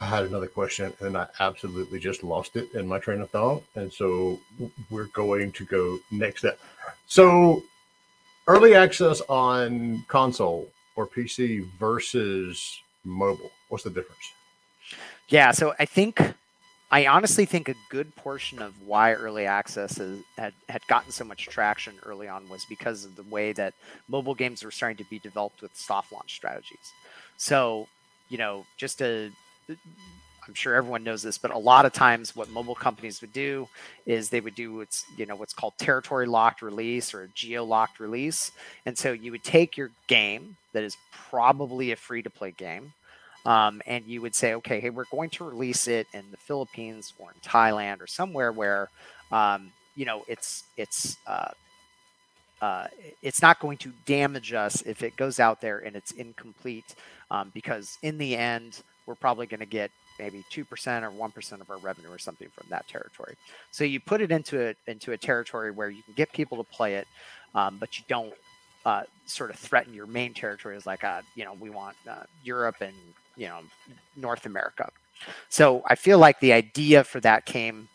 [0.00, 3.64] I had another question and I absolutely just lost it in my train of thought.
[3.74, 4.38] And so
[4.90, 6.60] we're going to go next step.
[7.06, 7.62] So
[8.48, 13.50] early access on console or PC versus mobile.
[13.68, 14.32] What's the difference?
[15.28, 16.20] Yeah, so I think
[16.90, 21.24] I honestly think a good portion of why early access is, had had gotten so
[21.24, 23.74] much traction early on was because of the way that
[24.08, 26.92] mobile games were starting to be developed with soft launch strategies.
[27.36, 27.86] So,
[28.30, 29.30] you know, just a
[30.48, 33.68] I'm sure everyone knows this, but a lot of times what mobile companies would do
[34.06, 37.64] is they would do what's you know what's called territory locked release or a geo
[37.64, 38.50] locked release.
[38.86, 42.92] And so you would take your game that is probably a free to play game,
[43.44, 47.12] um, and you would say, okay, hey, we're going to release it in the Philippines
[47.18, 48.88] or in Thailand or somewhere where
[49.30, 51.50] um, you know it's it's uh,
[52.62, 52.86] uh,
[53.22, 56.94] it's not going to damage us if it goes out there and it's incomplete,
[57.30, 61.30] um, because in the end, we're probably going to get maybe two percent or one
[61.30, 63.36] percent of our revenue or something from that territory.
[63.70, 66.64] So you put it into a into a territory where you can get people to
[66.64, 67.06] play it,
[67.54, 68.34] um, but you don't
[68.84, 72.76] uh, sort of threaten your main territories like uh, you know we want uh, Europe
[72.80, 72.94] and
[73.36, 73.60] you know
[74.16, 74.90] North America.
[75.48, 77.88] So I feel like the idea for that came,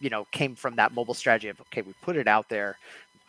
[0.00, 2.76] you know, came from that mobile strategy of okay, we put it out there,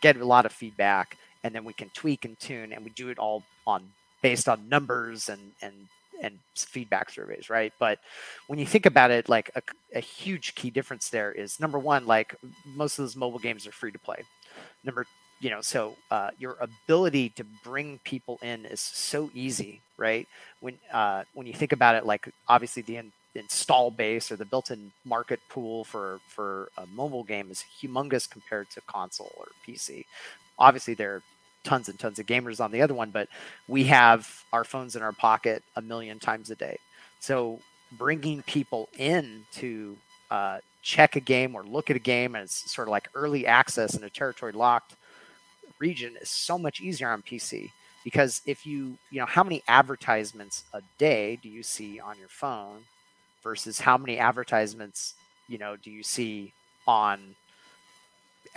[0.02, 3.10] get a lot of feedback, and then we can tweak and tune, and we do
[3.10, 3.84] it all on
[4.21, 5.73] based on numbers and and
[6.22, 7.74] and feedback surveys, right?
[7.80, 8.00] But
[8.48, 9.62] when you think about it, like a,
[9.96, 13.72] a, huge key difference there is number one, like most of those mobile games are
[13.72, 14.24] free to play.
[14.84, 15.06] Number,
[15.40, 20.28] you know, so uh, your ability to bring people in is so easy, right?
[20.60, 24.46] When uh, when you think about it, like obviously the in, install base or the
[24.46, 30.06] built-in market pool for for a mobile game is humongous compared to console or PC.
[30.58, 31.22] Obviously, there
[31.68, 33.28] tons and tons of gamers on the other one, but
[33.68, 36.78] we have our phones in our pocket a million times a day.
[37.20, 37.60] So
[37.92, 39.98] bringing people in to
[40.32, 43.96] uh, check a game or look at a game as sort of like early access
[43.96, 44.96] in a territory locked
[45.80, 47.70] region is so much easier on PC
[48.04, 52.30] because if you you know how many advertisements a day do you see on your
[52.30, 52.86] phone
[53.44, 55.14] versus how many advertisements
[55.48, 56.54] you know do you see
[56.88, 57.36] on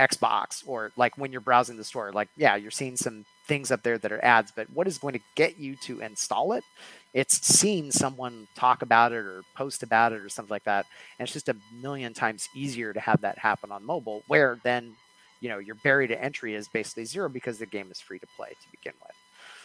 [0.00, 3.82] Xbox or like when you're browsing the store, like, yeah, you're seeing some things up
[3.82, 6.64] there that are ads, but what is going to get you to install it?
[7.12, 10.86] It's seeing someone talk about it or post about it or something like that.
[11.18, 14.94] And it's just a million times easier to have that happen on mobile, where then,
[15.40, 18.26] you know, your barrier to entry is basically zero because the game is free to
[18.36, 19.16] play to begin with.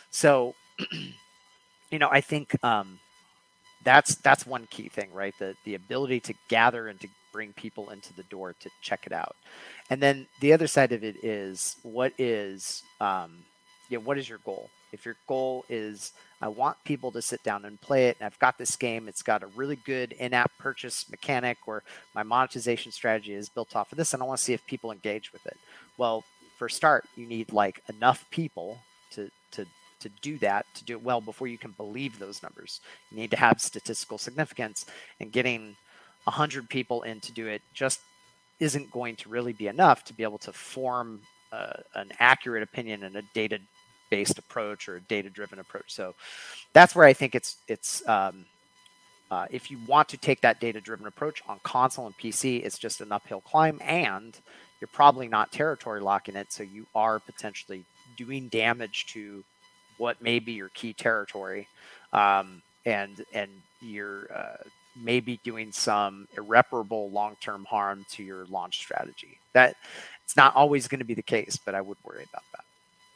[0.10, 0.56] So,
[1.92, 3.00] you know, I think um,
[3.84, 5.34] that's that's one key thing, right?
[5.40, 9.12] The the ability to gather and to bring people into the door to check it
[9.12, 9.36] out.
[9.90, 13.32] And then the other side of it is what is um,
[13.90, 14.70] yeah, what is your goal?
[14.94, 18.40] If your goal is I want people to sit down and play it, and I've
[18.40, 23.34] got this game, it's got a really good in-app purchase mechanic, or my monetization strategy
[23.34, 25.58] is built off of this, and I want to see if people engage with it.
[25.98, 26.24] Well,
[26.58, 28.80] for start, you need like enough people
[29.12, 29.66] to to
[30.00, 32.80] to do that to do it well before you can believe those numbers.
[33.12, 34.86] You need to have statistical significance,
[35.20, 35.76] and getting
[36.26, 38.02] 100 people in to do it just
[38.60, 43.04] isn't going to really be enough to be able to form uh, an accurate opinion
[43.04, 43.60] and a data
[44.10, 45.94] based approach or a data driven approach.
[45.94, 46.16] So
[46.74, 48.46] that's where I think it's it's um,
[49.32, 52.78] uh, if you want to take that data driven approach on console and PC, it's
[52.78, 54.38] just an uphill climb, and
[54.80, 57.84] you're probably not territory locking it, so you are potentially
[58.18, 59.44] doing damage to
[59.98, 61.68] what may be your key territory,
[62.14, 63.50] um, and and
[63.82, 64.64] you're uh,
[65.02, 69.40] maybe doing some irreparable long term harm to your launch strategy.
[69.54, 69.76] That
[70.24, 72.66] it's not always going to be the case, but I would worry about that.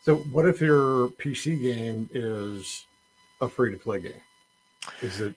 [0.02, 2.86] So, what if your PC game is
[3.42, 4.14] a free to play game?
[5.02, 5.36] Is it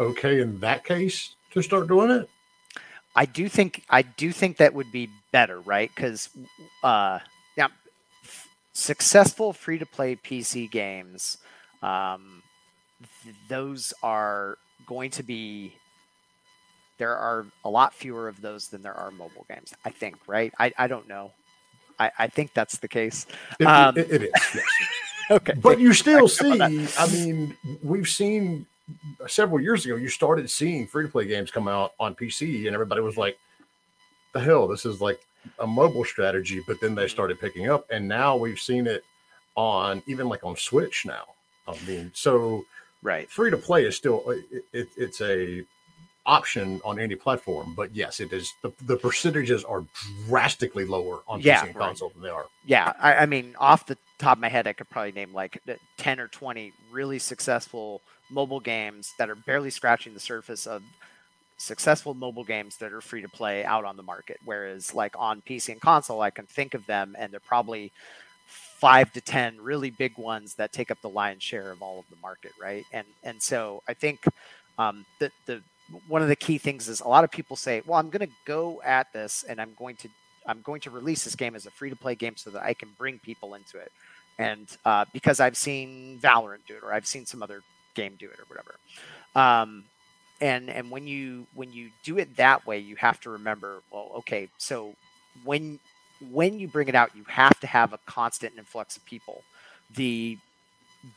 [0.00, 2.28] okay in that case to start doing it?
[3.14, 5.90] I do think I do think that would be better, right?
[5.94, 6.28] Because
[6.82, 7.18] uh,
[7.56, 7.68] yeah,
[8.22, 11.38] f- successful free to play PC games,
[11.82, 12.42] um,
[13.24, 15.74] th- those are going to be.
[16.98, 19.72] There are a lot fewer of those than there are mobile games.
[19.84, 20.52] I think, right?
[20.58, 21.30] I, I don't know.
[22.00, 23.26] I, I think that's the case.
[23.60, 24.64] It, Um, it- it is, yes.
[25.30, 26.58] Okay, But you still see,
[26.98, 28.64] I mean, we've seen
[29.26, 32.72] several years ago, you started seeing free to play games come out on PC, and
[32.72, 33.38] everybody was like,
[34.32, 35.20] the hell, this is like
[35.58, 36.62] a mobile strategy.
[36.66, 39.04] But then they started picking up, and now we've seen it
[39.54, 41.24] on even like on Switch now.
[41.68, 42.64] I mean, so
[43.02, 43.28] right.
[43.30, 45.64] free to play is still uh, it, it, it's a
[46.26, 49.84] option on any platform but yes it is the, the percentages are
[50.26, 51.88] drastically lower on Yeah, pc and right.
[51.88, 54.74] console than they are yeah I, I mean off the top of my head i
[54.74, 55.62] could probably name like
[55.96, 60.82] 10 or 20 really successful mobile games that are barely scratching the surface of
[61.56, 65.40] successful mobile games that are free to play out on the market whereas like on
[65.48, 67.90] pc and console i can think of them and they're probably
[68.80, 72.08] five to ten really big ones that take up the lion's share of all of
[72.10, 74.24] the market right and and so i think
[74.78, 75.60] um, the the
[76.06, 78.34] one of the key things is a lot of people say well i'm going to
[78.44, 80.08] go at this and i'm going to
[80.48, 82.72] I'm going to release this game as a free to play game so that I
[82.72, 83.92] can bring people into it.
[84.38, 87.60] And uh, because I've seen Valorant do it, or I've seen some other
[87.94, 88.74] game do it, or whatever.
[89.34, 89.84] Um,
[90.40, 94.12] and and when you when you do it that way, you have to remember, well,
[94.18, 94.94] okay, so
[95.44, 95.80] when
[96.30, 99.42] when you bring it out, you have to have a constant influx of people.
[99.94, 100.38] The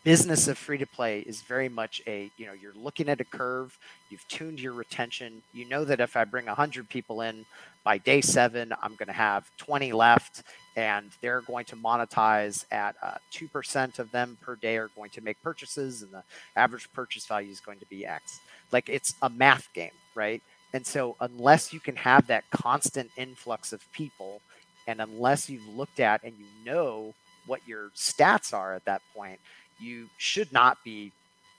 [0.04, 3.24] business of free to play is very much a you know you're looking at a
[3.24, 3.78] curve
[4.10, 7.46] you've tuned your retention you know that if i bring 100 people in
[7.84, 10.44] by day seven i'm going to have 20 left
[10.76, 15.20] and they're going to monetize at uh, 2% of them per day are going to
[15.20, 16.24] make purchases and the
[16.56, 18.40] average purchase value is going to be x
[18.72, 23.74] like it's a math game right and so unless you can have that constant influx
[23.74, 24.42] of people
[24.88, 27.14] and unless you've looked at and you know
[27.48, 29.40] what your stats are at that point
[29.80, 31.12] you should not be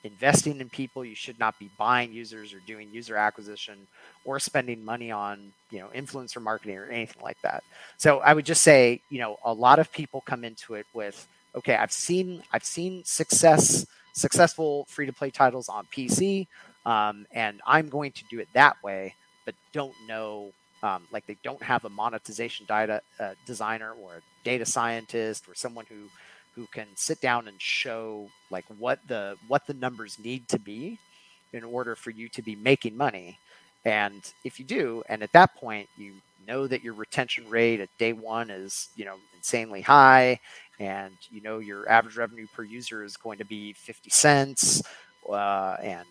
[0.05, 1.05] investing in people.
[1.05, 3.87] You should not be buying users or doing user acquisition
[4.25, 7.63] or spending money on you know influencer marketing or anything like that.
[7.99, 11.27] So i would just say you know a lot of people come into it with
[11.55, 16.47] okay i've seen i've seen success successful free to play titles on pc
[16.87, 21.37] um, and i'm going to do it that way but don't know um, like they
[21.43, 26.09] don't have a monetization data uh, designer or a data scientist or someone who
[26.55, 30.99] who can sit down and show like what the what the numbers need to be
[31.53, 33.39] in order for you to be making money.
[33.85, 36.15] And if you do and at that point you
[36.47, 40.39] know that your retention rate at day one is you know insanely high
[40.79, 44.83] and you know your average revenue per user is going to be 50 cents
[45.29, 46.07] uh, and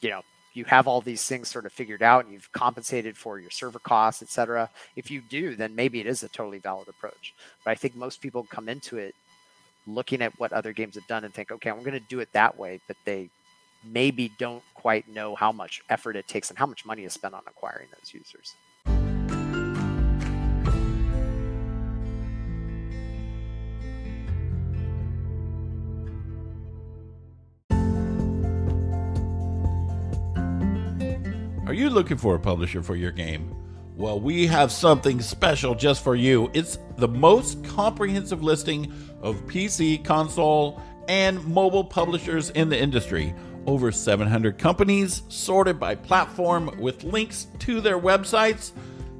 [0.00, 0.22] you know
[0.54, 3.78] you have all these things sort of figured out and you've compensated for your server
[3.80, 7.34] costs et cetera if you do then maybe it is a totally valid approach.
[7.64, 9.14] But i think most people come into it
[9.86, 12.32] looking at what other games have done and think okay i'm going to do it
[12.32, 13.28] that way but they
[13.84, 17.34] maybe don't quite know how much effort it takes and how much money is spent
[17.34, 18.54] on acquiring those users
[31.74, 33.52] Are you looking for a publisher for your game?
[33.96, 36.48] Well, we have something special just for you.
[36.54, 43.34] It's the most comprehensive listing of PC, console, and mobile publishers in the industry.
[43.66, 48.70] Over 700 companies sorted by platform with links to their websites.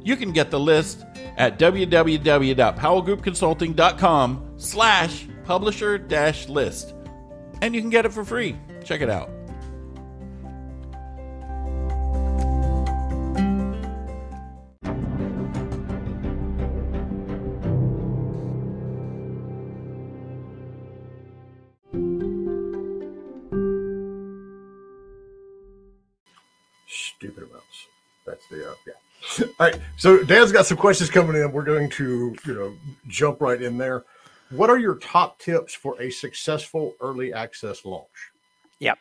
[0.05, 1.05] You can get the list
[1.37, 6.95] at www.powellgroupconsulting.com slash publisher dash list.
[7.63, 8.57] And you can get it for free.
[8.85, 9.34] Check it out.
[26.87, 27.89] Stupid amounts.
[28.26, 29.47] That's the uh, yeah.
[29.59, 29.78] All right.
[29.97, 31.53] So Dan's got some questions coming in.
[31.53, 32.74] We're going to you know
[33.09, 34.05] jump right in there.
[34.51, 38.30] What are your top tips for a successful early access launch?
[38.78, 38.99] Yep.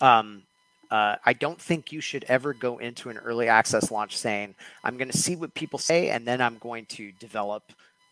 [0.00, 0.42] Um,
[0.90, 4.54] uh, I don't think you should ever go into an early access launch saying,
[4.84, 7.62] I'm going to see what people say and then I'm going to develop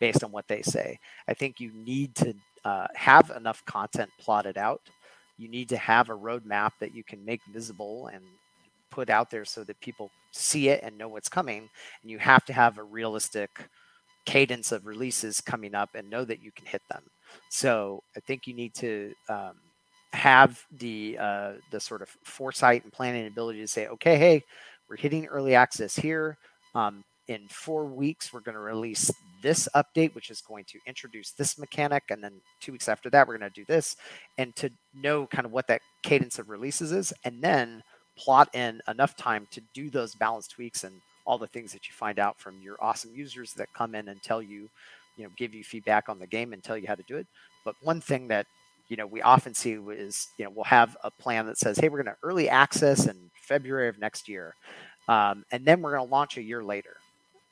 [0.01, 0.99] based on what they say.
[1.29, 4.81] I think you need to uh, have enough content plotted out.
[5.37, 8.25] You need to have a roadmap that you can make visible and
[8.91, 11.69] put out there so that people see it and know what's coming.
[12.03, 13.51] And you have to have a realistic
[14.27, 17.03] cadence of releases coming up and know that you can hit them.
[17.51, 19.55] So I think you need to um,
[20.13, 24.43] have the uh, the sort of foresight and planning ability to say, okay, hey,
[24.89, 26.37] we're hitting early access here.
[26.75, 29.09] Um, in four weeks, we're going to release
[29.41, 33.29] this update, which is going to introduce this mechanic, and then two weeks after that,
[33.29, 33.97] we're going to do this,
[34.37, 37.83] and to know kind of what that cadence of releases is, and then
[38.21, 40.95] plot in enough time to do those balance tweaks and
[41.25, 44.23] all the things that you find out from your awesome users that come in and
[44.23, 44.69] tell you,
[45.17, 47.27] you know, give you feedback on the game and tell you how to do it.
[47.65, 48.47] But one thing that
[48.89, 51.89] you know we often see is you know we'll have a plan that says hey
[51.89, 54.57] we're going to early access in february of next year
[55.11, 56.97] um, and then we're going to launch a year later.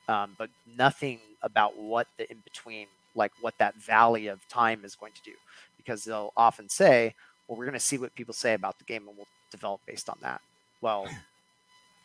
[0.07, 4.95] Um, but nothing about what the in between like what that valley of time is
[4.95, 5.33] going to do.
[5.77, 7.13] Because they'll often say
[7.47, 10.09] well we're going to see what people say about the game and we'll develop based
[10.09, 10.41] on that
[10.81, 11.07] well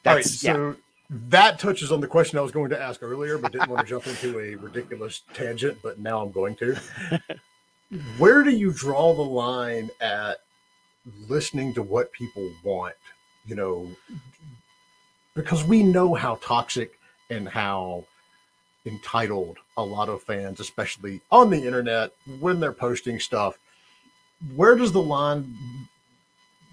[0.07, 0.75] all right so yeah.
[1.29, 3.89] that touches on the question i was going to ask earlier but didn't want to
[3.89, 6.77] jump into a ridiculous tangent but now i'm going to
[8.18, 10.39] where do you draw the line at
[11.29, 12.95] listening to what people want?
[13.47, 13.89] You know,
[15.35, 16.99] because we know how toxic
[17.31, 18.05] and how
[18.87, 23.59] entitled a lot of fans, especially on the internet, when they're posting stuff.
[24.57, 25.55] Where does the line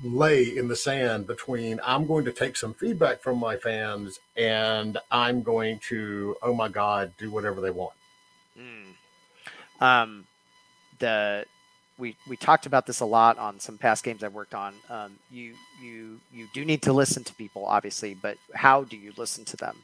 [0.03, 4.97] lay in the sand between I'm going to take some feedback from my fans and
[5.11, 7.93] I'm going to, oh my God, do whatever they want?
[8.57, 9.83] Mm.
[9.85, 10.25] Um,
[10.99, 11.45] the
[11.97, 14.73] we we talked about this a lot on some past games I've worked on.
[14.89, 19.13] Um, you you you do need to listen to people, obviously, but how do you
[19.17, 19.77] listen to them?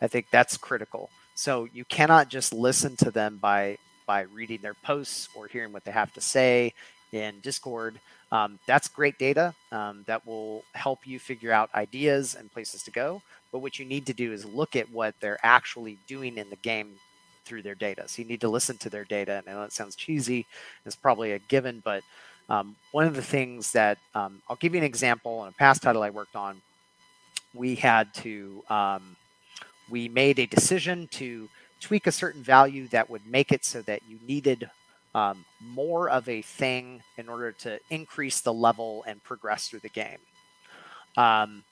[0.00, 1.10] I think that's critical.
[1.34, 5.84] So you cannot just listen to them by by reading their posts or hearing what
[5.84, 6.74] they have to say
[7.12, 7.98] in Discord.
[8.32, 12.90] Um, that's great data um, that will help you figure out ideas and places to
[12.90, 13.22] go.
[13.52, 16.56] But what you need to do is look at what they're actually doing in the
[16.56, 16.94] game
[17.44, 18.08] through their data.
[18.08, 19.34] So you need to listen to their data.
[19.34, 20.46] And I know that sounds cheesy.
[20.84, 22.02] It's probably a given, but
[22.48, 25.82] um, one of the things that um, I'll give you an example in a past
[25.82, 26.60] title I worked on,
[27.54, 29.16] we had to, um,
[29.88, 31.48] we made a decision to
[31.80, 34.68] tweak a certain value that would make it so that you needed
[35.14, 39.88] um, more of a thing in order to increase the level and progress through the
[39.88, 40.18] game.
[41.16, 41.62] Um,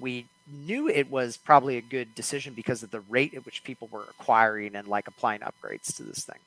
[0.00, 3.88] we knew it was probably a good decision because of the rate at which people
[3.90, 6.38] were acquiring and like applying upgrades to this thing.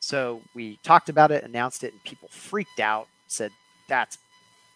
[0.00, 3.50] So we talked about it, announced it, and people freaked out, said,
[3.88, 4.18] That's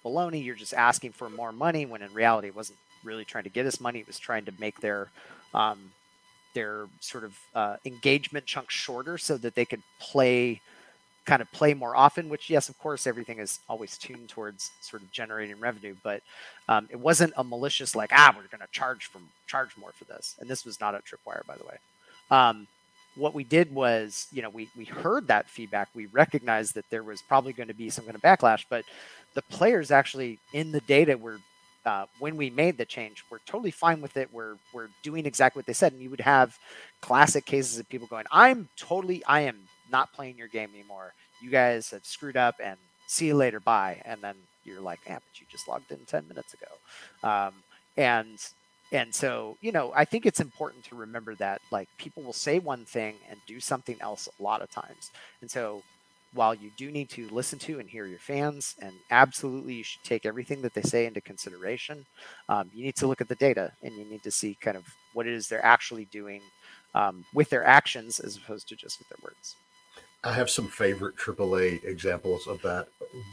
[0.04, 0.42] baloney.
[0.42, 3.66] You're just asking for more money when in reality it wasn't really trying to get
[3.66, 4.00] us money.
[4.00, 5.08] It was trying to make their
[5.54, 5.90] um,
[6.54, 10.60] their sort of uh, engagement chunks shorter so that they could play
[11.28, 15.02] kind of play more often, which, yes, of course, everything is always tuned towards sort
[15.02, 16.22] of generating revenue, but
[16.70, 20.04] um, it wasn't a malicious, like, ah, we're going to charge from charge more for
[20.04, 20.36] this.
[20.40, 21.76] And this was not a tripwire, by the way.
[22.30, 22.66] Um,
[23.14, 25.88] what we did was, you know, we, we heard that feedback.
[25.94, 28.84] We recognized that there was probably going to be some kind of backlash, but
[29.34, 31.40] the players actually in the data were,
[31.84, 34.28] uh, when we made the change, we're totally fine with it.
[34.32, 35.92] We're, we're doing exactly what they said.
[35.92, 36.58] And you would have
[37.02, 39.58] classic cases of people going, I'm totally, I am
[39.90, 41.14] not playing your game anymore.
[41.40, 42.76] You guys have screwed up and
[43.06, 43.60] see you later.
[43.60, 44.02] Bye.
[44.04, 47.28] And then you're like, yeah, but you just logged in 10 minutes ago.
[47.28, 47.54] Um,
[47.96, 48.38] and,
[48.92, 52.58] and so, you know, I think it's important to remember that like people will say
[52.58, 55.10] one thing and do something else a lot of times.
[55.40, 55.82] And so
[56.34, 60.02] while you do need to listen to and hear your fans, and absolutely you should
[60.04, 62.04] take everything that they say into consideration,
[62.48, 64.84] um, you need to look at the data and you need to see kind of
[65.14, 66.42] what it is they're actually doing
[66.94, 69.56] um, with their actions as opposed to just with their words.
[70.24, 72.88] I have some favorite AAA examples of that.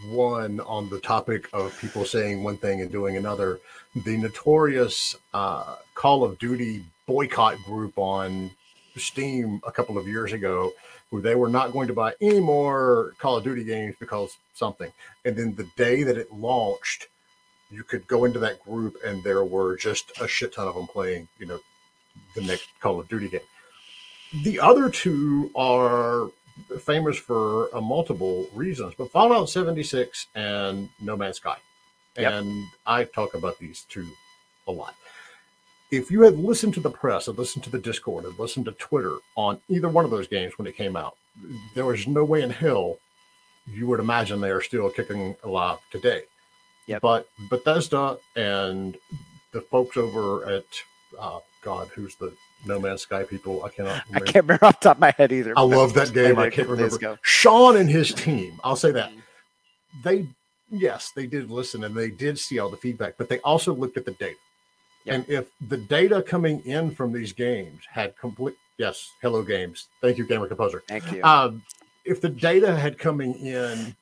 [0.08, 3.60] One on the topic of people saying one thing and doing another.
[4.06, 8.52] The notorious uh, Call of Duty boycott group on
[8.98, 10.74] Steam a couple of years ago,
[11.10, 14.92] who they were not going to buy any more Call of Duty games because something.
[15.26, 17.08] And then the day that it launched,
[17.72, 20.88] you could go into that group and there were just a shit ton of them
[20.88, 21.60] playing, you know,
[22.36, 23.42] the next Call of Duty game.
[24.44, 26.30] The other two are
[26.80, 31.58] famous for uh, multiple reasons, but Fallout 76 and No Man's Sky.
[32.18, 32.32] Yep.
[32.32, 34.08] And I talk about these two
[34.68, 34.96] a lot.
[35.92, 38.72] If you had listened to the press and listened to the Discord and listened to
[38.74, 41.18] Twitter on either one of those games when it came out,
[41.76, 42.98] there was no way in hell
[43.68, 46.24] you would imagine they are still kicking alive today.
[46.88, 47.02] Yep.
[47.02, 48.98] But Bethesda and
[49.52, 50.66] the folks over at
[51.20, 52.34] uh, God, who's the
[52.66, 53.64] No Man's Sky people?
[53.64, 54.04] I cannot.
[54.14, 55.54] I can't remember off the top of my head either.
[55.58, 56.38] I love that game.
[56.40, 57.20] I can't remember.
[57.22, 58.60] Sean and his team.
[58.64, 59.12] I'll say that
[60.04, 60.28] they
[60.70, 63.98] yes, they did listen and they did see all the feedback, but they also looked
[63.98, 64.36] at the data.
[65.06, 65.16] Yep.
[65.16, 69.88] And if the data coming in from these games had complete yes, hello games.
[70.02, 70.84] Thank you, Gamer Composer.
[70.88, 71.24] Thank you.
[71.24, 71.62] Um,
[72.06, 73.96] if the data had coming in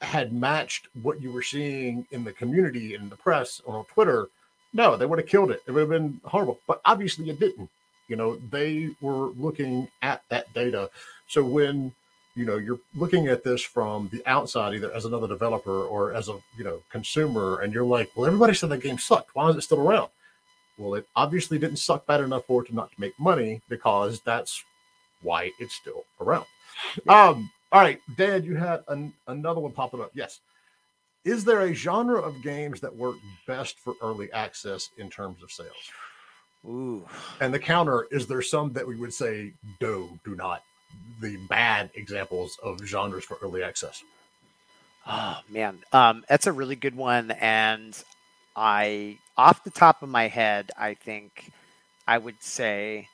[0.00, 4.28] had matched what you were seeing in the community in the press or on Twitter,
[4.72, 5.62] no, they would have killed it.
[5.66, 6.58] It would have been horrible.
[6.66, 7.70] But obviously it didn't.
[8.08, 10.90] You know, they were looking at that data.
[11.28, 11.92] So when
[12.34, 16.28] you know you're looking at this from the outside either as another developer or as
[16.28, 19.34] a you know consumer and you're like well everybody said that game sucked.
[19.34, 20.08] Why is it still around?
[20.78, 24.20] Well it obviously didn't suck bad enough for it to not to make money because
[24.20, 24.64] that's
[25.22, 26.46] why it's still around.
[27.08, 30.10] Um all right dad you had an, another one popping up.
[30.14, 30.40] Yes.
[31.24, 35.52] Is there a genre of games that work best for early access in terms of
[35.52, 35.92] sales
[36.66, 37.06] Ooh.
[37.40, 40.62] And the counter is there some that we would say do do not
[41.20, 44.02] the bad examples of genres for early access?
[45.06, 48.00] Oh man, um, that's a really good one, and
[48.54, 51.50] I, off the top of my head, I think
[52.06, 53.08] I would say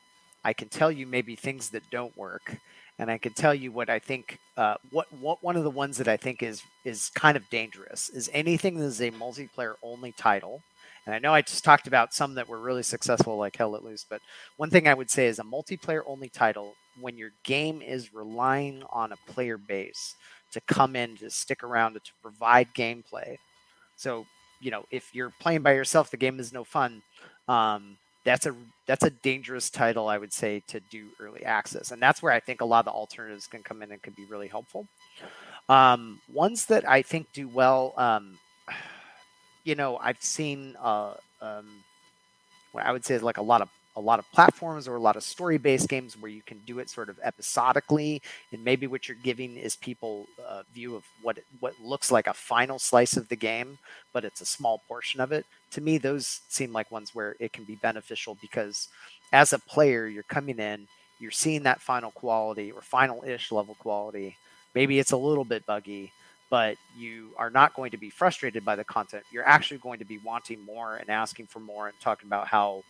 [0.45, 2.57] I can tell you maybe things that don't work,
[2.99, 4.39] and I can tell you what I think.
[4.57, 8.11] Uh, what what one of the ones that I think is is kind of dangerous
[8.11, 10.63] is anything that is a multiplayer only title.
[11.09, 13.83] And I know I just talked about some that were really successful, like Hell Let
[13.83, 14.05] Loose.
[14.09, 14.21] But
[14.59, 18.83] one thing I would say is a multiplayer only title when your game is relying
[18.93, 20.17] on a player base
[20.53, 23.37] to come in to stick around to provide gameplay.
[23.97, 24.27] So,
[24.61, 27.01] you know, if you're playing by yourself, the game is no fun.
[27.49, 28.55] Um, that's a
[28.87, 32.41] that's a dangerous title, I would say, to do early access, and that's where I
[32.41, 34.87] think a lot of the alternatives can come in and can be really helpful.
[35.71, 38.39] Um, ones that I think do well, um,
[39.65, 41.67] you know, I've seen, uh, um,
[42.73, 45.01] what I would say is like a lot of a lot of platforms or a
[45.01, 48.23] lot of story based games where you can do it sort of episodically.
[48.53, 52.33] And maybe what you're giving is people a view of what what looks like a
[52.33, 53.77] final slice of the game
[54.13, 55.45] but it's a small portion of it.
[55.73, 58.89] To me those seem like ones where it can be beneficial because
[59.33, 60.87] as a player you're coming in
[61.19, 64.37] you're seeing that final quality or final ish level quality.
[64.77, 66.13] Maybe it's a little bit buggy
[66.51, 70.05] but you are not going to be frustrated by the content you're actually going to
[70.05, 72.83] be wanting more and asking for more and talking about how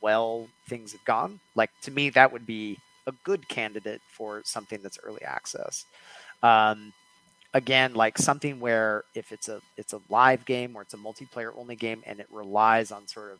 [0.00, 1.40] well things have gone.
[1.54, 5.84] Like to me, that would be a good candidate for something that's early access.
[6.42, 6.92] Um,
[7.52, 11.52] again, like something where if it's a it's a live game or it's a multiplayer
[11.56, 13.38] only game and it relies on sort of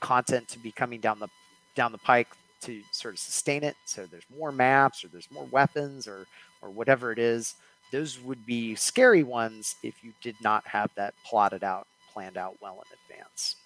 [0.00, 1.28] content to be coming down the
[1.74, 2.28] down the pike
[2.60, 3.76] to sort of sustain it.
[3.84, 6.26] So there's more maps or there's more weapons or
[6.62, 7.54] or whatever it is.
[7.90, 12.56] Those would be scary ones if you did not have that plotted out, planned out
[12.60, 13.56] well in advance.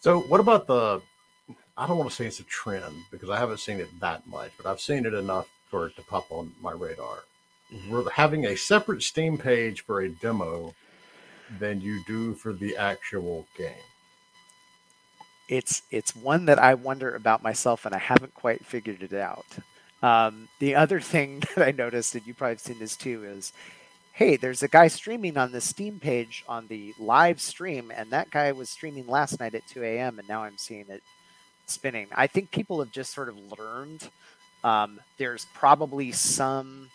[0.00, 1.00] So, what about the?
[1.76, 4.50] I don't want to say it's a trend because I haven't seen it that much,
[4.56, 7.24] but I've seen it enough for it to pop on my radar.
[7.72, 7.90] Mm-hmm.
[7.90, 10.74] We're having a separate Steam page for a demo
[11.58, 13.72] than you do for the actual game.
[15.48, 19.46] It's it's one that I wonder about myself, and I haven't quite figured it out.
[20.02, 23.52] Um, the other thing that I noticed, and you probably have seen this too, is
[24.18, 28.30] hey, there's a guy streaming on the Steam page on the live stream, and that
[28.30, 31.04] guy was streaming last night at 2 a.m., and now I'm seeing it
[31.66, 32.08] spinning.
[32.12, 34.10] I think people have just sort of learned.
[34.64, 36.90] Um, there's probably some,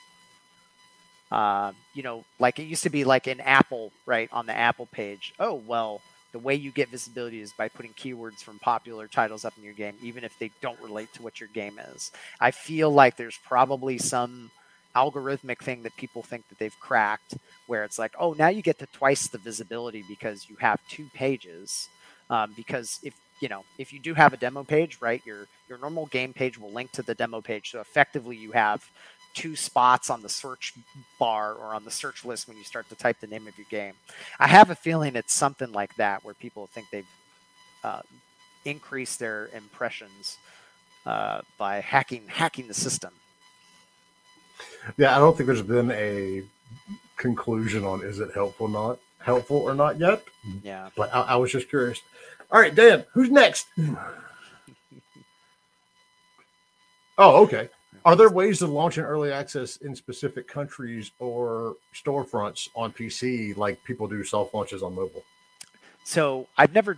[1.31, 4.87] uh, you know, like it used to be like an Apple, right, on the Apple
[4.87, 5.33] page.
[5.39, 6.01] Oh, well,
[6.33, 9.73] the way you get visibility is by putting keywords from popular titles up in your
[9.73, 12.11] game, even if they don't relate to what your game is.
[12.41, 14.51] I feel like there's probably some
[14.95, 18.77] algorithmic thing that people think that they've cracked where it's like oh now you get
[18.77, 21.89] to twice the visibility because you have two pages
[22.29, 25.79] um, because if you know if you do have a demo page right your your
[25.79, 28.83] normal game page will link to the demo page so effectively you have
[29.33, 30.73] two spots on the search
[31.19, 33.67] bar or on the search list when you start to type the name of your
[33.69, 33.93] game
[34.39, 37.07] i have a feeling it's something like that where people think they've
[37.83, 38.01] uh,
[38.65, 40.37] increased their impressions
[41.05, 43.11] uh, by hacking hacking the system
[44.97, 46.43] yeah, I don't think there's been a
[47.17, 50.23] conclusion on is it helpful not helpful or not yet.
[50.63, 52.01] Yeah, but I, I was just curious.
[52.51, 53.67] All right, Dan, who's next?
[57.17, 57.69] oh, okay.
[58.05, 63.55] Are there ways to launch an early access in specific countries or storefronts on PC
[63.55, 65.23] like people do soft launches on mobile?
[66.03, 66.97] So I've never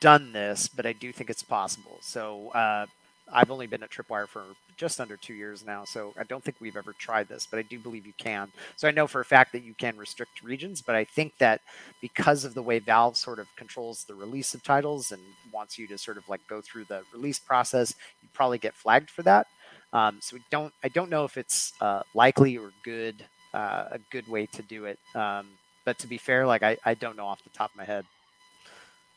[0.00, 1.96] done this, but I do think it's possible.
[2.02, 2.84] So uh,
[3.32, 4.44] I've only been at Tripwire for
[4.76, 7.62] just under two years now, so I don't think we've ever tried this, but I
[7.62, 8.52] do believe you can.
[8.76, 11.62] So I know for a fact that you can restrict regions, but I think that
[12.02, 15.86] because of the way Valve sort of controls the release of titles and wants you
[15.88, 19.46] to sort of like go through the release process, you probably get flagged for that.
[19.92, 20.72] Um, so we don't.
[20.82, 23.24] I don't know if it's uh, likely or good,
[23.54, 24.98] uh, a good way to do it.
[25.14, 25.48] Um,
[25.84, 28.04] but to be fair, like I, I don't know off the top of my head.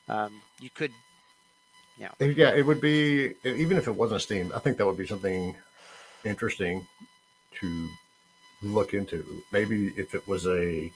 [0.08, 0.92] Um, you could
[2.00, 2.10] yeah.
[2.20, 4.52] Yeah, it would be even if it wasn't Steam.
[4.56, 5.56] I think that would be something
[6.24, 6.88] interesting
[7.60, 7.90] to
[8.64, 9.44] look into.
[9.52, 10.92] Maybe if it was a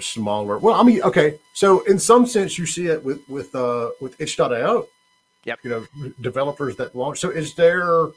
[0.00, 0.58] smaller.
[0.58, 1.38] Well, I mean, okay.
[1.52, 4.86] So in some sense, you see it with with uh with itch.io.
[5.44, 5.58] Yep.
[5.62, 7.18] You know, developers that launch.
[7.20, 8.08] So is there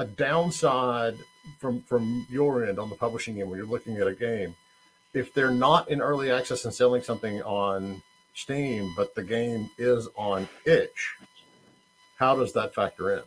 [0.00, 1.16] a downside
[1.58, 4.56] from from your end on the publishing end when you're looking at a game?
[5.12, 8.02] If they're not in early access and selling something on
[8.34, 11.16] Steam, but the game is on itch.
[12.16, 13.22] How does that factor in?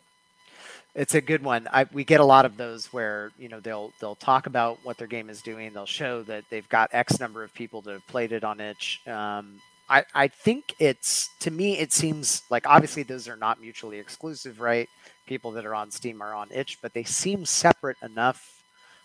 [0.96, 1.68] It's a good one.
[1.72, 4.98] I, we get a lot of those where you know they'll they'll talk about what
[4.98, 5.74] their game is doing.
[5.74, 9.02] They'll show that they've got X number of people that have played it on itch.
[9.08, 9.60] Um,
[9.90, 14.60] I I think it's to me it seems like obviously those are not mutually exclusive,
[14.60, 14.88] right?
[15.26, 18.64] People that are on Steam are on itch, but they seem separate enough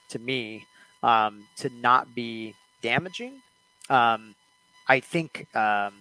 [0.09, 0.67] to me
[1.03, 3.41] um, to not be damaging.
[3.89, 4.35] Um,
[4.89, 5.95] I think um,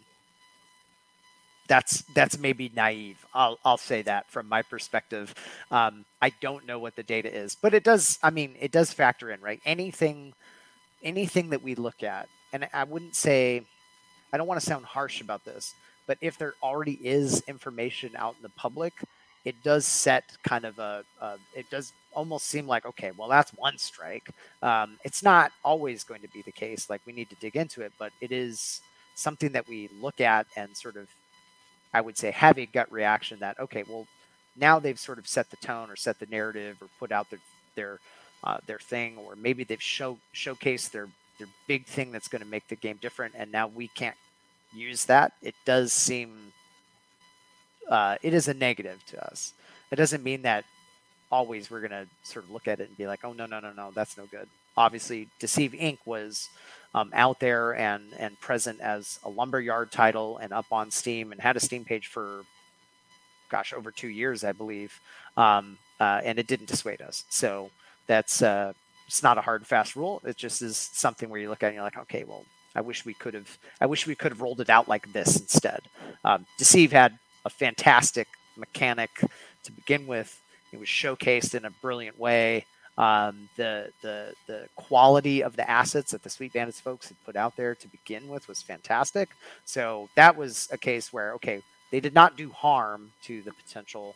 [1.68, 3.26] that's that's maybe naive.
[3.34, 5.36] I'll I'll say that from my perspective.
[5.70, 8.18] Um, I don't know what the data is, but it does.
[8.24, 9.62] I mean, it does factor in, right?
[9.66, 10.34] Anything,
[11.04, 13.64] anything that we look at, and I wouldn't say,
[14.32, 15.76] I don't want to sound harsh about this,
[16.08, 18.94] but if there already is information out in the public,
[19.46, 23.52] it does set kind of a, a it does almost seem like okay well that's
[23.52, 24.30] one strike.
[24.62, 26.90] Um, it's not always going to be the case.
[26.90, 28.82] Like we need to dig into it but it is
[29.16, 31.08] something that we look at and sort of
[31.94, 34.06] i would say have a gut reaction that okay well
[34.56, 37.40] now they've sort of set the tone or set the narrative or put out their
[37.76, 38.00] their
[38.44, 41.08] uh, their thing or maybe they've show showcased their
[41.40, 44.16] their big thing that's going to make the game different and now we can't
[44.74, 45.34] use that.
[45.42, 46.52] It does seem
[47.90, 49.54] uh, it is a negative to us
[49.92, 50.66] it doesn't mean that
[51.32, 53.60] always we're going to sort of look at it and be like, oh, no, no,
[53.60, 54.48] no, no, that's no good.
[54.76, 55.98] Obviously, Deceive Inc.
[56.06, 56.50] was
[56.94, 61.42] um, out there and, and present as a lumberyard title and up on Steam and
[61.42, 62.44] had a Steam page for,
[63.50, 65.00] gosh, over two years, I believe.
[65.36, 67.26] Um, uh, and it didn't dissuade us.
[67.30, 67.72] So
[68.06, 68.74] that's, uh,
[69.08, 70.22] it's not a hard, fast rule.
[70.26, 72.82] It just is something where you look at it and you're like, okay, well, I
[72.82, 75.82] wish we could have, I wish we could have rolled it out like this instead.
[76.24, 77.18] Um, Deceive had
[77.48, 78.28] a fantastic
[78.58, 79.10] mechanic
[79.64, 80.42] to begin with
[80.72, 82.66] it was showcased in a brilliant way.
[82.98, 87.36] Um, the the the quality of the assets that the Sweet Bandits folks had put
[87.36, 89.30] out there to begin with was fantastic.
[89.66, 94.16] So that was a case where okay, they did not do harm to the potential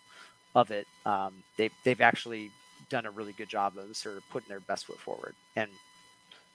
[0.55, 0.87] of it.
[1.05, 2.51] Um, they they've actually
[2.89, 5.69] done a really good job of sort of putting their best foot forward, and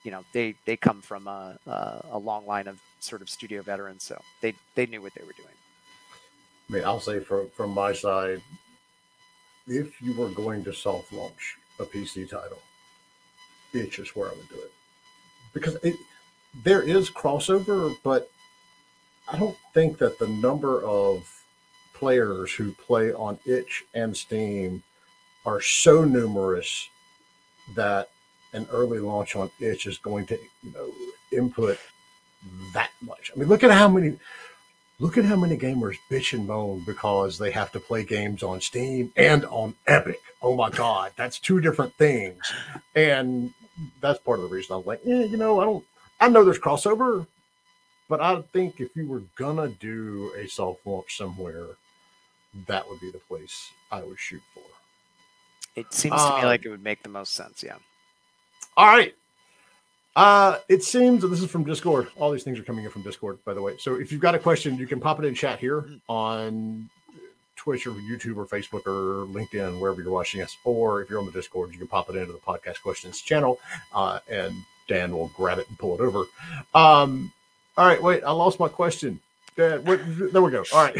[0.03, 3.63] you know they they come from a, a, a long line of sort of studio
[3.63, 5.55] veterans, so they they knew what they were doing.
[6.69, 8.41] I mean, I'll say from from my side,
[9.67, 12.59] if you were going to soft launch a PC title,
[13.73, 14.73] itch is where I would do it.
[15.53, 15.97] Because it
[16.65, 18.31] there is crossover, but
[19.29, 21.45] I don't think that the number of
[21.95, 24.83] players who play on itch and Steam
[25.45, 26.89] are so numerous
[27.75, 28.11] that
[28.53, 30.91] an early launch on itch is going to you know
[31.33, 31.79] input
[32.73, 33.33] that much.
[33.35, 34.19] I mean, look at how many
[34.99, 38.63] Look at how many gamers bitch and moan because they have to play games on
[38.63, 40.21] Steam and on Epic.
[40.41, 42.51] Oh my God, that's two different things.
[42.95, 43.53] And
[44.01, 45.85] that's part of the reason I was like, yeah, you know, I don't,
[46.19, 47.27] I know there's crossover,
[48.09, 51.67] but I think if you were gonna do a soft launch somewhere,
[52.67, 54.63] that would be the place I would shoot for.
[55.75, 57.63] It seems to me um, like it would make the most sense.
[57.63, 57.77] Yeah.
[58.79, 59.15] All right.
[60.17, 62.09] Uh, it seems this is from Discord.
[62.17, 63.77] All these things are coming in from Discord, by the way.
[63.79, 66.89] So if you've got a question, you can pop it in chat here on
[67.55, 70.57] Twitch or YouTube or Facebook or LinkedIn, wherever you're watching us.
[70.65, 73.61] Or if you're on the Discord, you can pop it into the podcast questions channel,
[73.95, 74.55] uh, and
[74.89, 76.21] Dan will grab it and pull it over.
[76.75, 77.31] Um,
[77.77, 79.21] all right, wait, I lost my question.
[79.55, 80.01] Dan, wait,
[80.33, 80.65] there we go.
[80.73, 80.97] All right.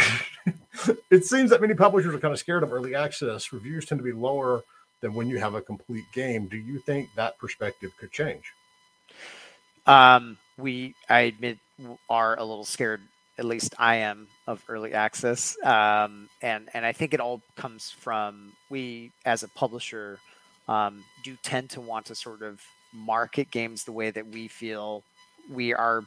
[1.11, 3.51] it seems that many publishers are kind of scared of early access.
[3.51, 4.63] Reviews tend to be lower
[5.01, 6.49] than when you have a complete game.
[6.49, 8.53] Do you think that perspective could change?
[9.87, 11.59] Um, we, I admit,
[12.09, 13.03] are a little scared.
[13.39, 17.91] At least I am of early access, um, and and I think it all comes
[17.91, 20.19] from we as a publisher
[20.69, 22.63] um, do tend to want to sort of
[22.95, 25.03] market games the way that we feel
[25.53, 26.03] we are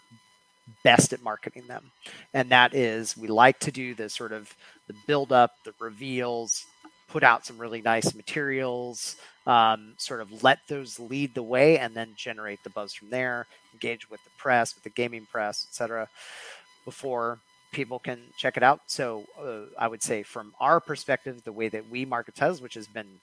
[0.84, 1.92] best at marketing them.
[2.34, 4.54] And that is we like to do the sort of
[4.88, 6.66] the build up, the reveals,
[7.10, 9.16] put out some really nice materials,
[9.48, 13.48] um, sort of let those lead the way and then generate the buzz from there,
[13.74, 16.08] engage with the press, with the gaming press, etc.
[16.86, 17.40] before
[17.72, 18.82] people can check it out.
[18.88, 22.76] So uh, I would say from our perspective, the way that we market titles, which
[22.76, 23.20] has been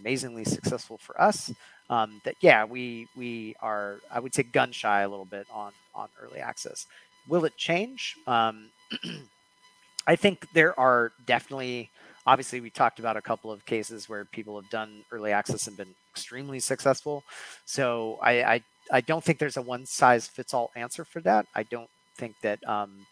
[0.00, 1.52] amazingly successful for us,
[1.90, 5.72] um, that yeah, we we are I would say gun shy a little bit on
[5.94, 6.86] on early access.
[7.28, 8.16] Will it change?
[8.26, 8.70] Um,
[10.06, 11.90] I think there are definitely
[12.26, 15.76] obviously we talked about a couple of cases where people have done early access and
[15.76, 17.24] been extremely successful.
[17.64, 18.62] So I I,
[18.92, 21.46] I don't think there's a one size fits all answer for that.
[21.54, 23.06] I don't think that um,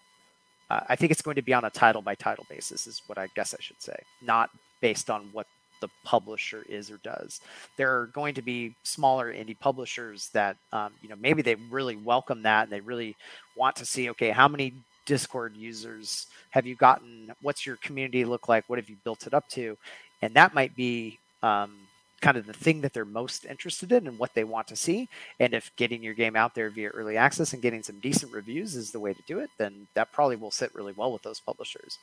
[0.89, 3.29] I think it's going to be on a title by title basis, is what I
[3.35, 4.51] guess I should say, not
[4.81, 5.47] based on what
[5.81, 7.41] the publisher is or does.
[7.77, 11.97] There are going to be smaller indie publishers that, um, you know, maybe they really
[11.97, 13.17] welcome that and they really
[13.57, 14.73] want to see, okay, how many
[15.07, 17.33] Discord users have you gotten?
[17.41, 18.65] What's your community look like?
[18.69, 19.77] What have you built it up to?
[20.21, 21.77] And that might be um,
[22.21, 25.09] kind of the thing that they're most interested in and what they want to see.
[25.41, 28.77] And if getting your game out there via early access and getting some decent reviews
[28.77, 31.41] is the way to do it, then that probably will sit really well with those
[31.41, 31.99] publishers.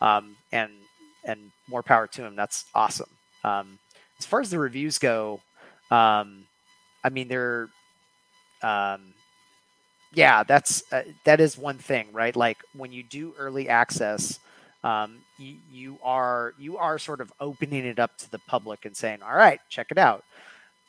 [0.00, 0.70] Um, and
[1.24, 2.36] and more power to them.
[2.36, 3.08] That's awesome.
[3.42, 3.78] Um,
[4.18, 5.40] as far as the reviews go,
[5.90, 6.44] um,
[7.02, 7.68] I mean they're
[8.62, 9.14] um,
[10.14, 12.34] yeah, that's uh, that is one thing, right?
[12.34, 14.38] Like when you do early access,
[14.82, 18.96] um, you, you are you are sort of opening it up to the public and
[18.96, 20.24] saying, "All right, check it out."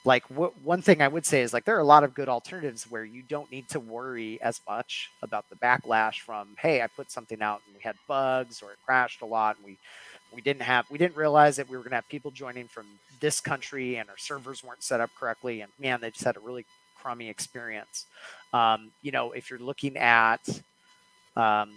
[0.05, 2.85] Like one thing I would say is like there are a lot of good alternatives
[2.89, 7.11] where you don't need to worry as much about the backlash from, "Hey, I put
[7.11, 9.77] something out and we had bugs or it crashed a lot and we
[10.33, 12.85] we didn't have we didn't realize that we were going to have people joining from
[13.21, 16.41] this country and our servers weren't set up correctly and man, they just had a
[16.41, 16.65] really
[17.05, 18.07] crummy experience."
[18.53, 20.41] Um, you know, if you're looking at
[21.35, 21.69] um,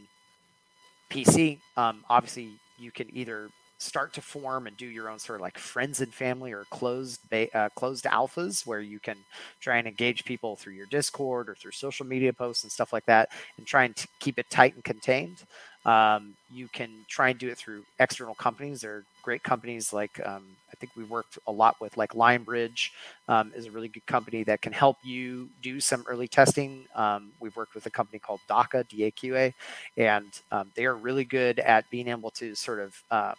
[1.10, 5.42] PC, um, obviously you can either start to form and do your own sort of
[5.42, 9.16] like friends and family or closed ba- uh, closed alphas where you can
[9.60, 13.06] try and engage people through your discord or through social media posts and stuff like
[13.06, 15.44] that and try and t- keep it tight and contained
[15.88, 18.82] um, you can try and do it through external companies.
[18.82, 22.90] There are great companies like um, I think we worked a lot with, like Lionbridge
[23.26, 26.84] um, is a really good company that can help you do some early testing.
[26.94, 29.54] Um, we've worked with a company called DAQA, DAQA,
[29.96, 33.32] and um, they are really good at being able to sort of uh,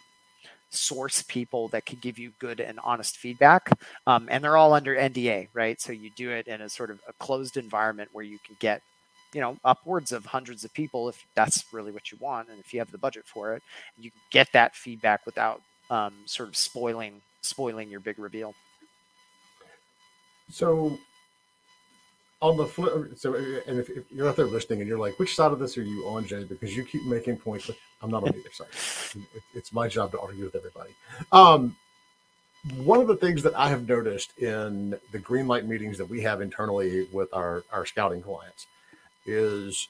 [0.70, 3.70] source people that can give you good and honest feedback.
[4.08, 5.80] Um, and they're all under NDA, right?
[5.80, 8.82] So you do it in a sort of a closed environment where you can get
[9.32, 12.72] you know upwards of hundreds of people if that's really what you want and if
[12.72, 13.62] you have the budget for it
[13.98, 15.60] you can get that feedback without
[15.90, 18.54] um, sort of spoiling spoiling your big reveal.
[20.50, 20.98] So
[22.42, 25.34] on the flip so and if, if, you're out there listening and you're like which
[25.34, 26.44] side of this are you on jay?
[26.44, 27.70] Because you keep making points
[28.02, 29.24] i'm not on either side.
[29.54, 30.90] It's my job to argue with everybody.
[31.32, 31.76] Um,
[32.84, 36.20] one of the things that i have noticed in the green light meetings that we
[36.22, 38.66] have internally with our our scouting clients
[39.30, 39.88] is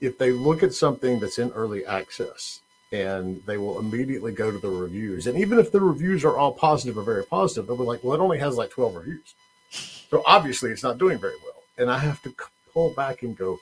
[0.00, 2.60] if they look at something that's in early access
[2.92, 5.26] and they will immediately go to the reviews.
[5.26, 8.14] And even if the reviews are all positive or very positive, they'll be like, well,
[8.14, 9.34] it only has like 12 reviews.
[10.10, 11.62] So obviously it's not doing very well.
[11.78, 12.34] And I have to
[12.72, 13.58] pull back and go,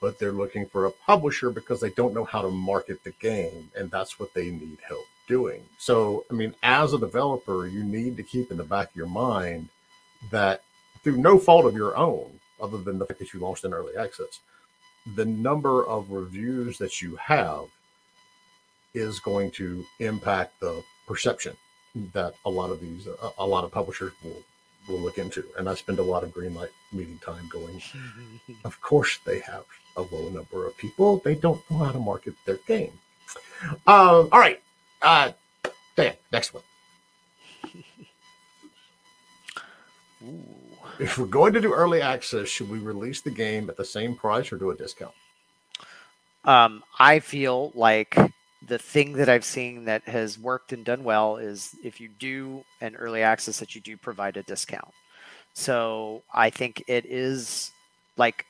[0.00, 3.70] but they're looking for a publisher because they don't know how to market the game.
[3.76, 5.62] And that's what they need help doing.
[5.78, 9.08] So, I mean, as a developer, you need to keep in the back of your
[9.08, 9.70] mind
[10.30, 10.62] that
[11.02, 13.96] through no fault of your own, other than the fact that you launched in early
[13.96, 14.40] access,
[15.14, 17.64] the number of reviews that you have
[18.94, 21.56] is going to impact the perception
[22.12, 24.42] that a lot of these a, a lot of publishers will
[24.88, 25.44] will look into.
[25.58, 27.82] And I spend a lot of green light meeting time going.
[28.64, 29.64] of course, they have
[29.96, 31.18] a low number of people.
[31.18, 32.92] They don't know how to market their game.
[33.86, 34.62] Um, all right,
[35.02, 35.32] uh,
[35.96, 36.62] Dan, next one.
[40.24, 40.65] Ooh
[40.98, 44.14] if we're going to do early access, should we release the game at the same
[44.14, 45.14] price or do a discount?
[46.44, 48.16] Um, I feel like
[48.66, 52.64] the thing that I've seen that has worked and done well is if you do
[52.80, 54.92] an early access, that you do provide a discount.
[55.54, 57.70] So I think it is
[58.16, 58.44] like,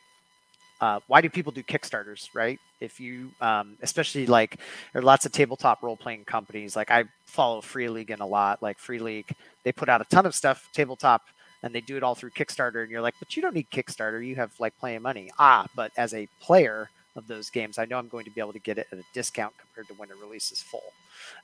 [0.81, 2.59] uh, why do people do Kickstarters, right?
[2.81, 4.59] If you, um, especially like,
[4.93, 6.77] there are lots of tabletop role playing companies.
[6.77, 8.63] Like I follow Free League in a lot.
[8.63, 9.31] Like Free League,
[9.65, 11.23] they put out a ton of stuff tabletop
[11.63, 14.25] and they do it all through Kickstarter, and you're like, but you don't need Kickstarter.
[14.25, 15.31] You have like plenty of money.
[15.39, 18.53] Ah, but as a player of those games, I know I'm going to be able
[18.53, 20.93] to get it at a discount compared to when it releases full.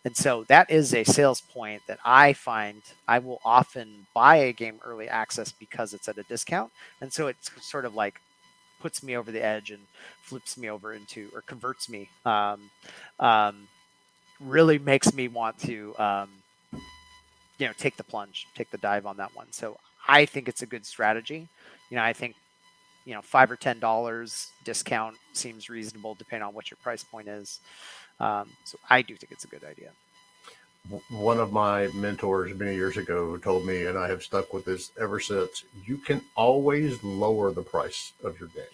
[0.04, 4.52] And so that is a sales point that I find I will often buy a
[4.52, 6.70] game early access because it's at a discount.
[7.00, 8.20] And so it's sort of like
[8.82, 9.80] puts me over the edge and
[10.22, 12.68] flips me over into or converts me um,
[13.20, 13.68] um,
[14.40, 16.28] really makes me want to um,
[17.58, 19.76] you know take the plunge take the dive on that one so
[20.08, 21.48] i think it's a good strategy
[21.90, 22.34] you know i think
[23.04, 27.28] you know five or ten dollars discount seems reasonable depending on what your price point
[27.28, 27.60] is
[28.20, 29.90] um, so i do think it's a good idea
[31.10, 34.90] one of my mentors many years ago told me, and I have stuck with this
[35.00, 38.64] ever since you can always lower the price of your game,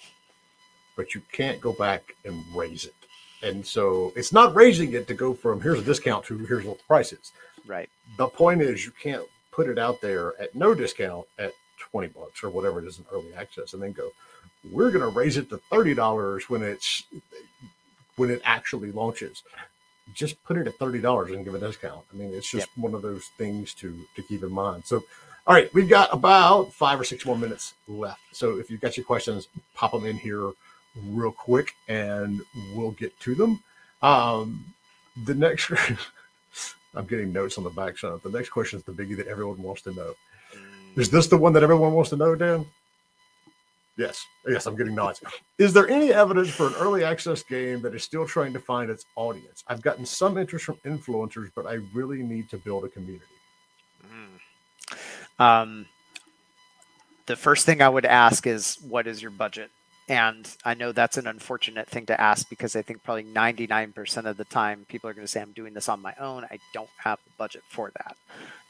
[0.96, 2.94] but you can't go back and raise it.
[3.42, 6.78] And so it's not raising it to go from here's a discount to here's what
[6.78, 7.32] the price is.
[7.66, 7.88] Right.
[8.16, 12.42] The point is you can't put it out there at no discount at 20 bucks
[12.42, 14.10] or whatever it is in early access and then go,
[14.70, 17.04] we're going to raise it to $30 when it's
[18.16, 19.42] when it actually launches
[20.14, 22.04] just put it at thirty dollars and give a discount.
[22.12, 22.84] I mean, it's just yep.
[22.84, 24.84] one of those things to to keep in mind.
[24.84, 25.02] So,
[25.46, 28.20] all right, we've got about five or six more minutes left.
[28.32, 30.50] So, if you've got your questions, pop them in here
[31.04, 32.40] real quick, and
[32.74, 33.62] we'll get to them.
[34.02, 34.74] Um,
[35.24, 35.70] the next,
[36.94, 38.20] I'm getting notes on the back side.
[38.22, 40.14] The next question is the biggie that everyone wants to know.
[40.96, 42.66] Is this the one that everyone wants to know, Dan?
[43.96, 45.20] Yes, yes, I'm getting nods.
[45.58, 48.90] Is there any evidence for an early access game that is still trying to find
[48.90, 49.64] its audience?
[49.66, 53.24] I've gotten some interest from influencers, but I really need to build a community.
[54.06, 55.44] Mm.
[55.44, 55.86] Um,
[57.26, 59.70] the first thing I would ask is, what is your budget?
[60.08, 64.38] And I know that's an unfortunate thing to ask because I think probably 99% of
[64.38, 66.44] the time people are going to say, I'm doing this on my own.
[66.44, 68.16] I don't have the budget for that.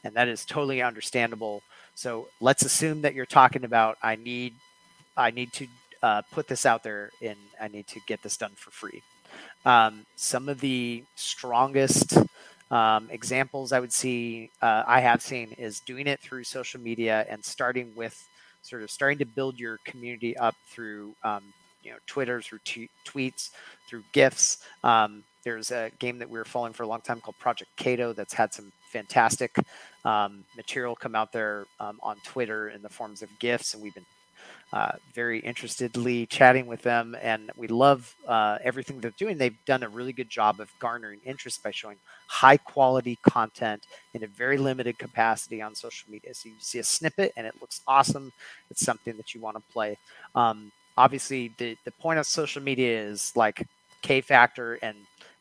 [0.03, 1.63] And that is totally understandable.
[1.95, 4.55] So let's assume that you're talking about, I need
[5.15, 5.67] I need to
[6.01, 9.01] uh, put this out there and I need to get this done for free.
[9.65, 12.17] Um, some of the strongest
[12.71, 17.25] um, examples I would see, uh, I have seen, is doing it through social media
[17.29, 18.27] and starting with
[18.61, 21.43] sort of starting to build your community up through, um,
[21.83, 23.51] you know, Twitter, through t- tweets,
[23.87, 24.57] through GIFs.
[24.83, 28.13] Um, there's a game that we were following for a long time called Project Cato
[28.13, 29.55] that's had some fantastic
[30.03, 33.93] um, material come out there um, on Twitter in the forms of GIFs, and we've
[33.93, 34.05] been
[34.71, 39.37] uh, very interestedly chatting with them, and we love uh, everything they're doing.
[39.37, 41.97] They've done a really good job of garnering interest by showing
[42.27, 46.33] high quality content in a very limited capacity on social media.
[46.33, 48.31] So you see a snippet and it looks awesome.
[48.69, 49.97] It's something that you want to play.
[50.35, 53.65] Um, obviously, the the point of social media is like
[54.03, 54.95] K factor and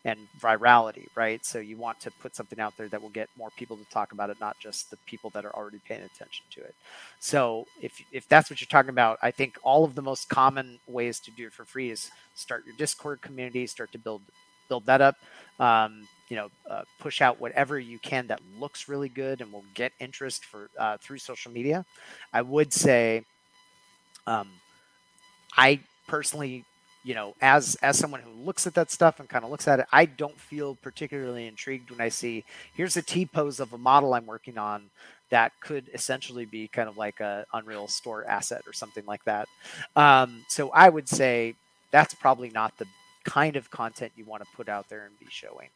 [0.05, 1.45] and virality, right?
[1.45, 4.13] So you want to put something out there that will get more people to talk
[4.13, 6.75] about it, not just the people that are already paying attention to it.
[7.19, 10.79] So if if that's what you're talking about, I think all of the most common
[10.87, 14.23] ways to do it for free is start your Discord community, start to build
[14.69, 15.17] build that up.
[15.59, 19.65] Um, you know, uh, push out whatever you can that looks really good and will
[19.75, 21.85] get interest for uh, through social media.
[22.33, 23.25] I would say,
[24.27, 24.49] um,
[25.57, 26.65] I personally
[27.05, 29.81] you know, as as someone who looks at that stuff and kind of looks at
[29.81, 32.45] it, I don't feel particularly intrigued when I see
[32.75, 34.91] here's a T pose of a model I'm working on
[35.31, 39.49] that could essentially be kind of like a Unreal Store asset or something like that.
[39.95, 41.55] Um, so I would say
[41.91, 42.87] that's probably not the
[43.25, 45.69] kind of content you want to put out there and be showing.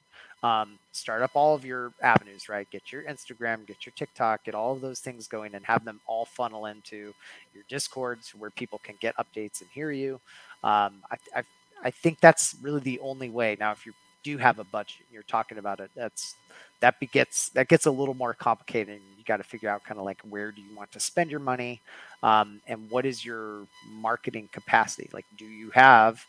[0.43, 2.69] Um, start up all of your avenues, right?
[2.71, 6.01] Get your Instagram, get your TikTok, get all of those things going, and have them
[6.07, 7.15] all funnel into
[7.55, 10.21] your Discords where people can get updates and hear you.
[10.63, 11.43] Um, I, I,
[11.85, 13.57] I think that's really the only way.
[13.59, 13.93] Now, if you
[14.23, 15.91] do have a budget, you're talking about it.
[15.97, 16.37] That's
[16.81, 19.01] that begets that gets a little more complicated.
[19.19, 21.41] You got to figure out kind of like where do you want to spend your
[21.41, 21.81] money,
[22.23, 25.09] um, and what is your marketing capacity?
[25.13, 26.25] Like, do you have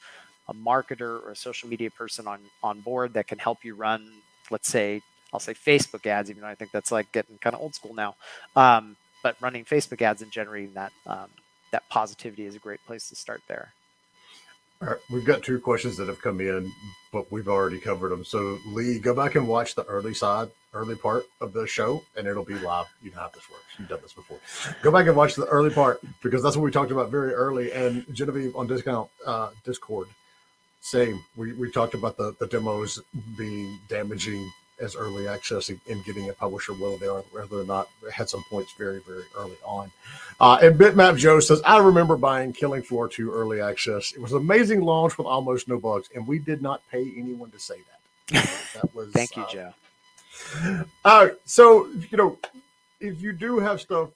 [0.47, 4.11] a marketer or a social media person on on board that can help you run,
[4.51, 7.61] let's say, I'll say Facebook ads, even though I think that's like getting kind of
[7.61, 8.15] old school now.
[8.55, 11.29] Um, but running Facebook ads and generating that um,
[11.71, 13.73] that positivity is a great place to start there.
[14.83, 16.69] All right, we've got two questions that have come in,
[17.13, 18.25] but we've already covered them.
[18.25, 22.27] So, Lee, go back and watch the early side, early part of the show, and
[22.27, 22.87] it'll be live.
[23.01, 23.63] You know how this works.
[23.79, 24.39] You've done this before.
[24.81, 27.71] Go back and watch the early part because that's what we talked about very early.
[27.71, 30.09] And Genevieve on discount uh, Discord,
[30.81, 31.23] same.
[31.37, 32.99] We, we talked about the, the demos
[33.37, 34.51] being damaging
[34.83, 38.43] as early access and getting a publisher whether they are whether or not had some
[38.49, 39.91] points very very early on.
[40.39, 44.11] Uh, and Bitmap Joe says, I remember buying Killing Floor 2 early access.
[44.11, 47.49] It was an amazing launch with almost no bugs, and we did not pay anyone
[47.51, 48.43] to say that.
[48.73, 49.73] that was thank you, uh, Joe.
[51.05, 52.37] All right, so you know,
[52.99, 54.09] if you do have stuff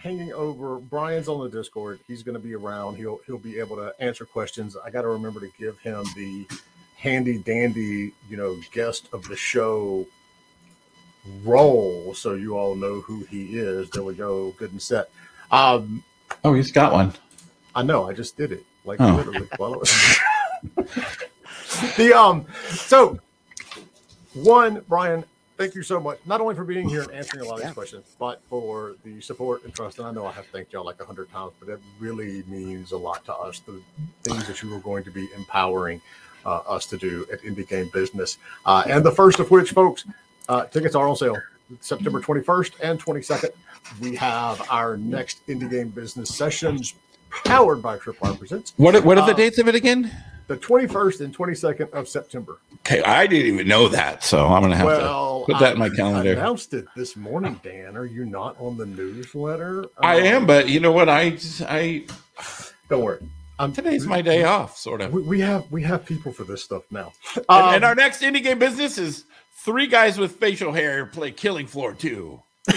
[0.00, 2.00] hanging over, Brian's on the Discord.
[2.06, 2.96] He's going to be around.
[2.96, 4.76] He'll he'll be able to answer questions.
[4.76, 6.46] I got to remember to give him the
[6.98, 10.06] handy dandy, you know, guest of the show
[11.44, 13.88] role so you all know who he is.
[13.90, 14.50] There we go.
[14.58, 15.10] Good and set.
[15.50, 16.02] Um,
[16.44, 17.12] oh, he's got one.
[17.74, 18.08] I know.
[18.08, 18.64] I just did it.
[18.84, 19.14] Like Oh.
[19.14, 19.48] literally.
[19.56, 20.18] While it was
[21.96, 23.18] the um so
[24.34, 25.24] one, Brian,
[25.56, 26.18] thank you so much.
[26.26, 27.66] Not only for being here and answering a lot of Yeah.
[27.68, 29.98] these questions, but for the support and trust.
[29.98, 32.92] And I know I have thanked y'all like a hundred times, but it really means
[32.92, 33.60] a lot to us.
[33.60, 33.80] The
[34.24, 36.00] things that you are going to be empowering
[36.48, 38.38] us to do at Indie Game Business.
[38.66, 40.04] Uh, and the first of which, folks,
[40.48, 41.36] uh, tickets are on sale
[41.80, 43.50] September 21st and 22nd.
[44.00, 46.94] We have our next Indie Game Business sessions
[47.44, 48.72] powered by Tripwire Presents.
[48.76, 50.10] What are- what are the Uh, dates of it again?
[50.46, 52.56] The 21st and 22nd of September.
[52.86, 55.78] Okay, I didn't even know that, so I'm gonna have well, to put that in
[55.78, 56.32] my I calendar.
[56.32, 57.98] announced it this morning, Dan.
[57.98, 59.84] Are you not on the newsletter?
[59.98, 61.10] I Um, am, but you know what?
[61.10, 61.36] I
[61.68, 62.04] I
[62.88, 63.18] Don't worry.
[63.60, 65.12] Um, today's my day off, sort of.
[65.12, 67.12] We, we have we have people for this stuff now.
[67.36, 69.24] And, Um, and our next indie game business is
[69.64, 72.40] three guys with facial hair play Killing Floor 2.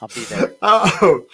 [0.00, 0.54] I'll be there.
[0.62, 1.24] Oh,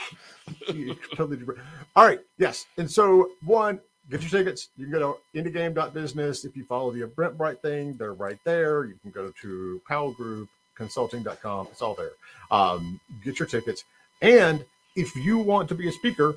[0.75, 1.61] you totally different.
[1.95, 2.19] All right.
[2.37, 2.67] Yes.
[2.77, 3.79] And so, one,
[4.11, 4.69] get your tickets.
[4.77, 6.45] You can go to indiegame.business.
[6.45, 8.85] If you follow the Eventbrite thing, they're right there.
[8.85, 11.69] You can go to Powell Group Consulting.com.
[11.71, 12.11] It's all there.
[12.51, 13.85] Um, get your tickets.
[14.23, 14.65] And
[14.97, 16.35] if you want to be a speaker,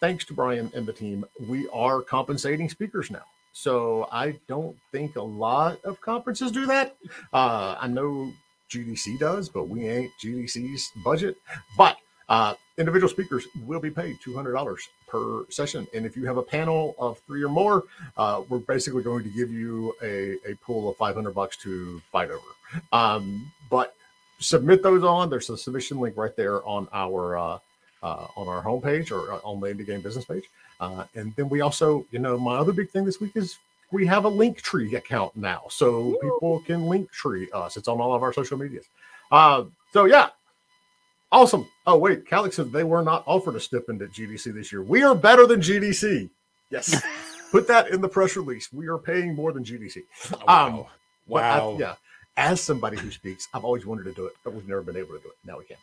[0.00, 3.24] thanks to Brian and the team, we are compensating speakers now.
[3.52, 6.96] So I don't think a lot of conferences do that.
[7.32, 8.32] Uh, I know
[8.70, 11.36] GDC does, but we ain't GDC's budget.
[11.76, 11.96] But
[12.28, 15.86] uh, individual speakers will be paid $200 per session.
[15.92, 17.84] And if you have a panel of three or more,
[18.16, 22.30] uh, we're basically going to give you a, a pool of 500 bucks to fight
[22.30, 22.82] over.
[22.92, 23.96] Um, but
[24.38, 25.28] submit those on.
[25.28, 27.60] There's a submission link right there on our
[28.02, 30.44] uh, on our homepage or uh, on the Indie Game business page.
[30.80, 33.58] Uh, and then we also, you know, my other big thing this week is
[33.92, 35.62] we have a link tree account now.
[35.68, 37.76] So people can link tree us.
[37.76, 38.86] It's on all of our social medias.
[39.30, 40.28] Uh, so yeah,
[41.32, 41.68] awesome.
[41.86, 44.82] Oh, wait, Calix said they were not offered a stipend at GDC this year.
[44.82, 46.30] We are better than GDC.
[46.70, 47.02] Yes.
[47.50, 48.72] Put that in the press release.
[48.72, 50.02] We are paying more than GDC.
[50.46, 50.66] Wow.
[50.78, 50.84] Um,
[51.28, 51.94] But I- yeah.
[52.36, 55.14] As somebody who speaks, I've always wanted to do it, but we've never been able
[55.14, 55.34] to do it.
[55.44, 55.76] Now we can.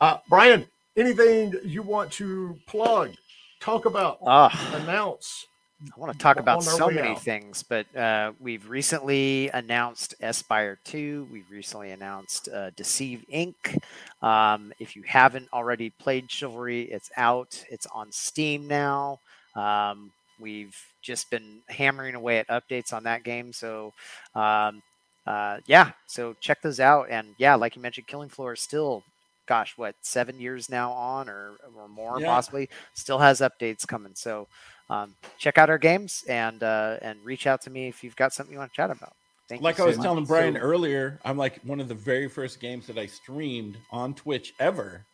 [0.00, 0.64] Uh, Brian,
[0.96, 3.12] anything you want to plug,
[3.60, 4.50] talk about, Ah.
[4.82, 5.46] announce?
[5.94, 7.22] I want to talk about so many out.
[7.22, 11.28] things, but uh, we've recently announced Aspire 2.
[11.30, 13.78] We've recently announced uh, Deceive Inc.
[14.22, 17.62] Um, if you haven't already played Chivalry, it's out.
[17.70, 19.20] It's on Steam now.
[19.54, 23.52] Um, we've just been hammering away at updates on that game.
[23.52, 23.92] So,
[24.34, 24.82] um,
[25.26, 27.08] uh, yeah, so check those out.
[27.10, 29.02] And yeah, like you mentioned, Killing Floor is still,
[29.46, 32.26] gosh, what, seven years now on or, or more Yeah.
[32.26, 34.12] possibly, still has updates coming.
[34.14, 34.48] So,
[34.90, 38.32] um, check out our games and uh, and reach out to me if you've got
[38.32, 39.14] something you want to chat about.
[39.48, 40.04] Thank like you I so was much.
[40.04, 43.76] telling Brian So- earlier, I'm like one of the very first games that I streamed
[43.92, 45.04] on Twitch ever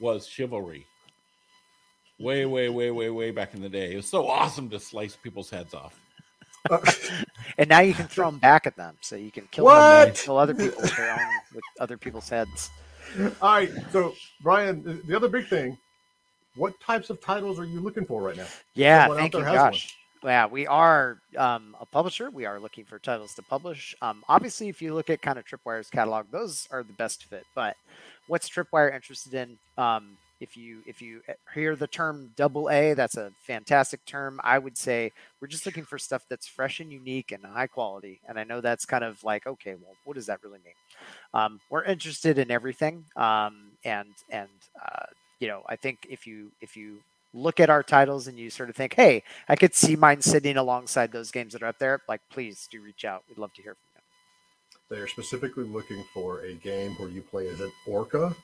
[0.00, 0.86] was Chivalry.
[2.18, 3.92] Way, way, way, way, way back in the day.
[3.92, 5.98] It was so awesome to slice people's heads off.
[7.58, 9.98] And now you can throw them back at them, so you can kill What?
[10.00, 11.18] them and kill other people with their own
[11.54, 12.70] with other people's heads.
[13.42, 13.70] all right.
[13.92, 15.76] So, Brian, the- the other big thing,
[16.56, 18.46] what types of titles are you looking for right now?
[18.74, 19.80] Yeah, Someone thank you, has one.
[20.22, 22.28] Yeah, we are um, a publisher.
[22.30, 23.94] We are looking for titles to publish.
[24.02, 27.44] Um, obviously, if you look at kind of Tripwire's catalog, those are the best fit.
[27.54, 27.74] But
[28.26, 29.56] what's Tripwire interested in?
[29.82, 31.20] Um, if you if you
[31.54, 34.40] hear the term double A, that's a fantastic term.
[34.42, 38.20] I would say we're just looking for stuff that's fresh and unique and high quality.
[38.26, 40.74] And I know that's kind of like, okay, well, what does that really mean?
[41.34, 44.48] Um, we're interested in everything, um, and and
[44.82, 45.06] uh,
[45.38, 46.98] you know, I think if you if you
[47.32, 50.56] look at our titles and you sort of think, hey, I could see mine sitting
[50.56, 53.22] alongside those games that are up there, like please do reach out.
[53.28, 54.96] We'd love to hear from you.
[54.96, 58.34] They're specifically looking for a game where you play as an orca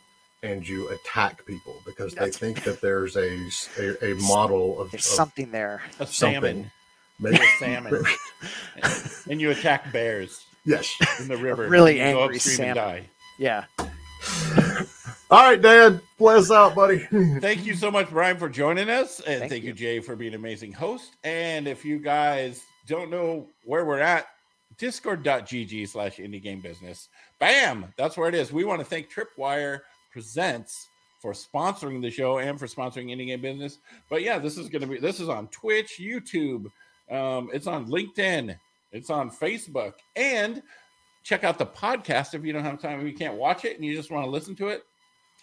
[0.43, 5.07] and you attack people because they think that there's a a, a model of, There's
[5.07, 5.82] of something there.
[5.99, 6.32] A Something.
[6.32, 6.70] salmon.
[7.20, 8.05] maybe- A salmon.
[9.30, 10.95] and you attack bears yes.
[11.20, 11.68] in the river.
[11.68, 13.03] really and you go angry upstream and salmon.
[13.03, 13.09] die.
[13.39, 13.64] Yeah.
[15.28, 16.99] All right, Dan, play us out, buddy.
[17.41, 19.18] Thank you so much, Brian, for joining us.
[19.20, 19.70] And Thank thank, you.
[19.70, 19.74] you.
[19.74, 21.16] Jay, for being an amazing host.
[21.24, 24.28] And if you guys don't know where we're at,
[24.78, 27.09] discord.gg slash indie game business.
[27.41, 27.93] Bam!
[27.97, 28.53] That's where it is.
[28.53, 29.80] We want to thank Tripwire
[30.16, 30.88] Presents
[31.20, 33.80] for sponsoring the show and for sponsoring indie game business.
[34.08, 36.70] But yeah, this is gonna be this is on Twitch, YouTube,
[37.10, 38.58] um, it's on LinkedIn,
[38.92, 40.62] it's on Facebook, and
[41.22, 43.84] check out the podcast if you don't have time, if you can't watch it and
[43.84, 44.84] you just want to listen to it.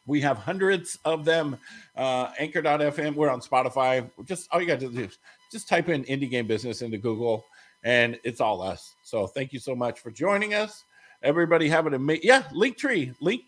[0.07, 1.55] We have hundreds of them.
[1.95, 3.13] Uh, Anchor.fm.
[3.13, 4.09] We're on Spotify.
[4.25, 5.19] Just all you got to do is
[5.51, 7.45] just type in indie game business into Google,
[7.83, 8.95] and it's all us.
[9.03, 10.83] So thank you so much for joining us.
[11.21, 12.41] Everybody have an amazing yeah.
[12.55, 13.43] Linktree link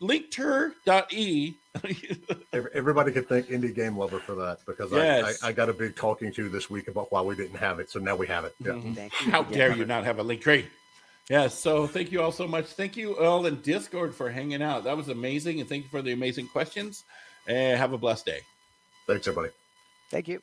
[0.00, 1.54] linkter.e
[2.52, 5.40] Everybody could thank Indie Game Lover for that because Yes.
[5.42, 7.78] I, I, I got a big talking to this week about why we didn't have
[7.78, 7.90] it.
[7.90, 8.54] So now we have it.
[8.58, 8.72] Yeah.
[8.72, 9.10] Mhm.
[9.30, 9.56] How Yeah.
[9.56, 10.66] dare you not have a link tree?
[11.28, 12.66] Yes, so thank you all so much.
[12.66, 14.82] Thank you all in Discord for hanging out.
[14.82, 17.04] That was amazing, and thank you for the amazing questions.
[17.46, 18.40] And have a blessed day.
[19.06, 19.52] Thanks, everybody.
[20.10, 20.42] Thank you.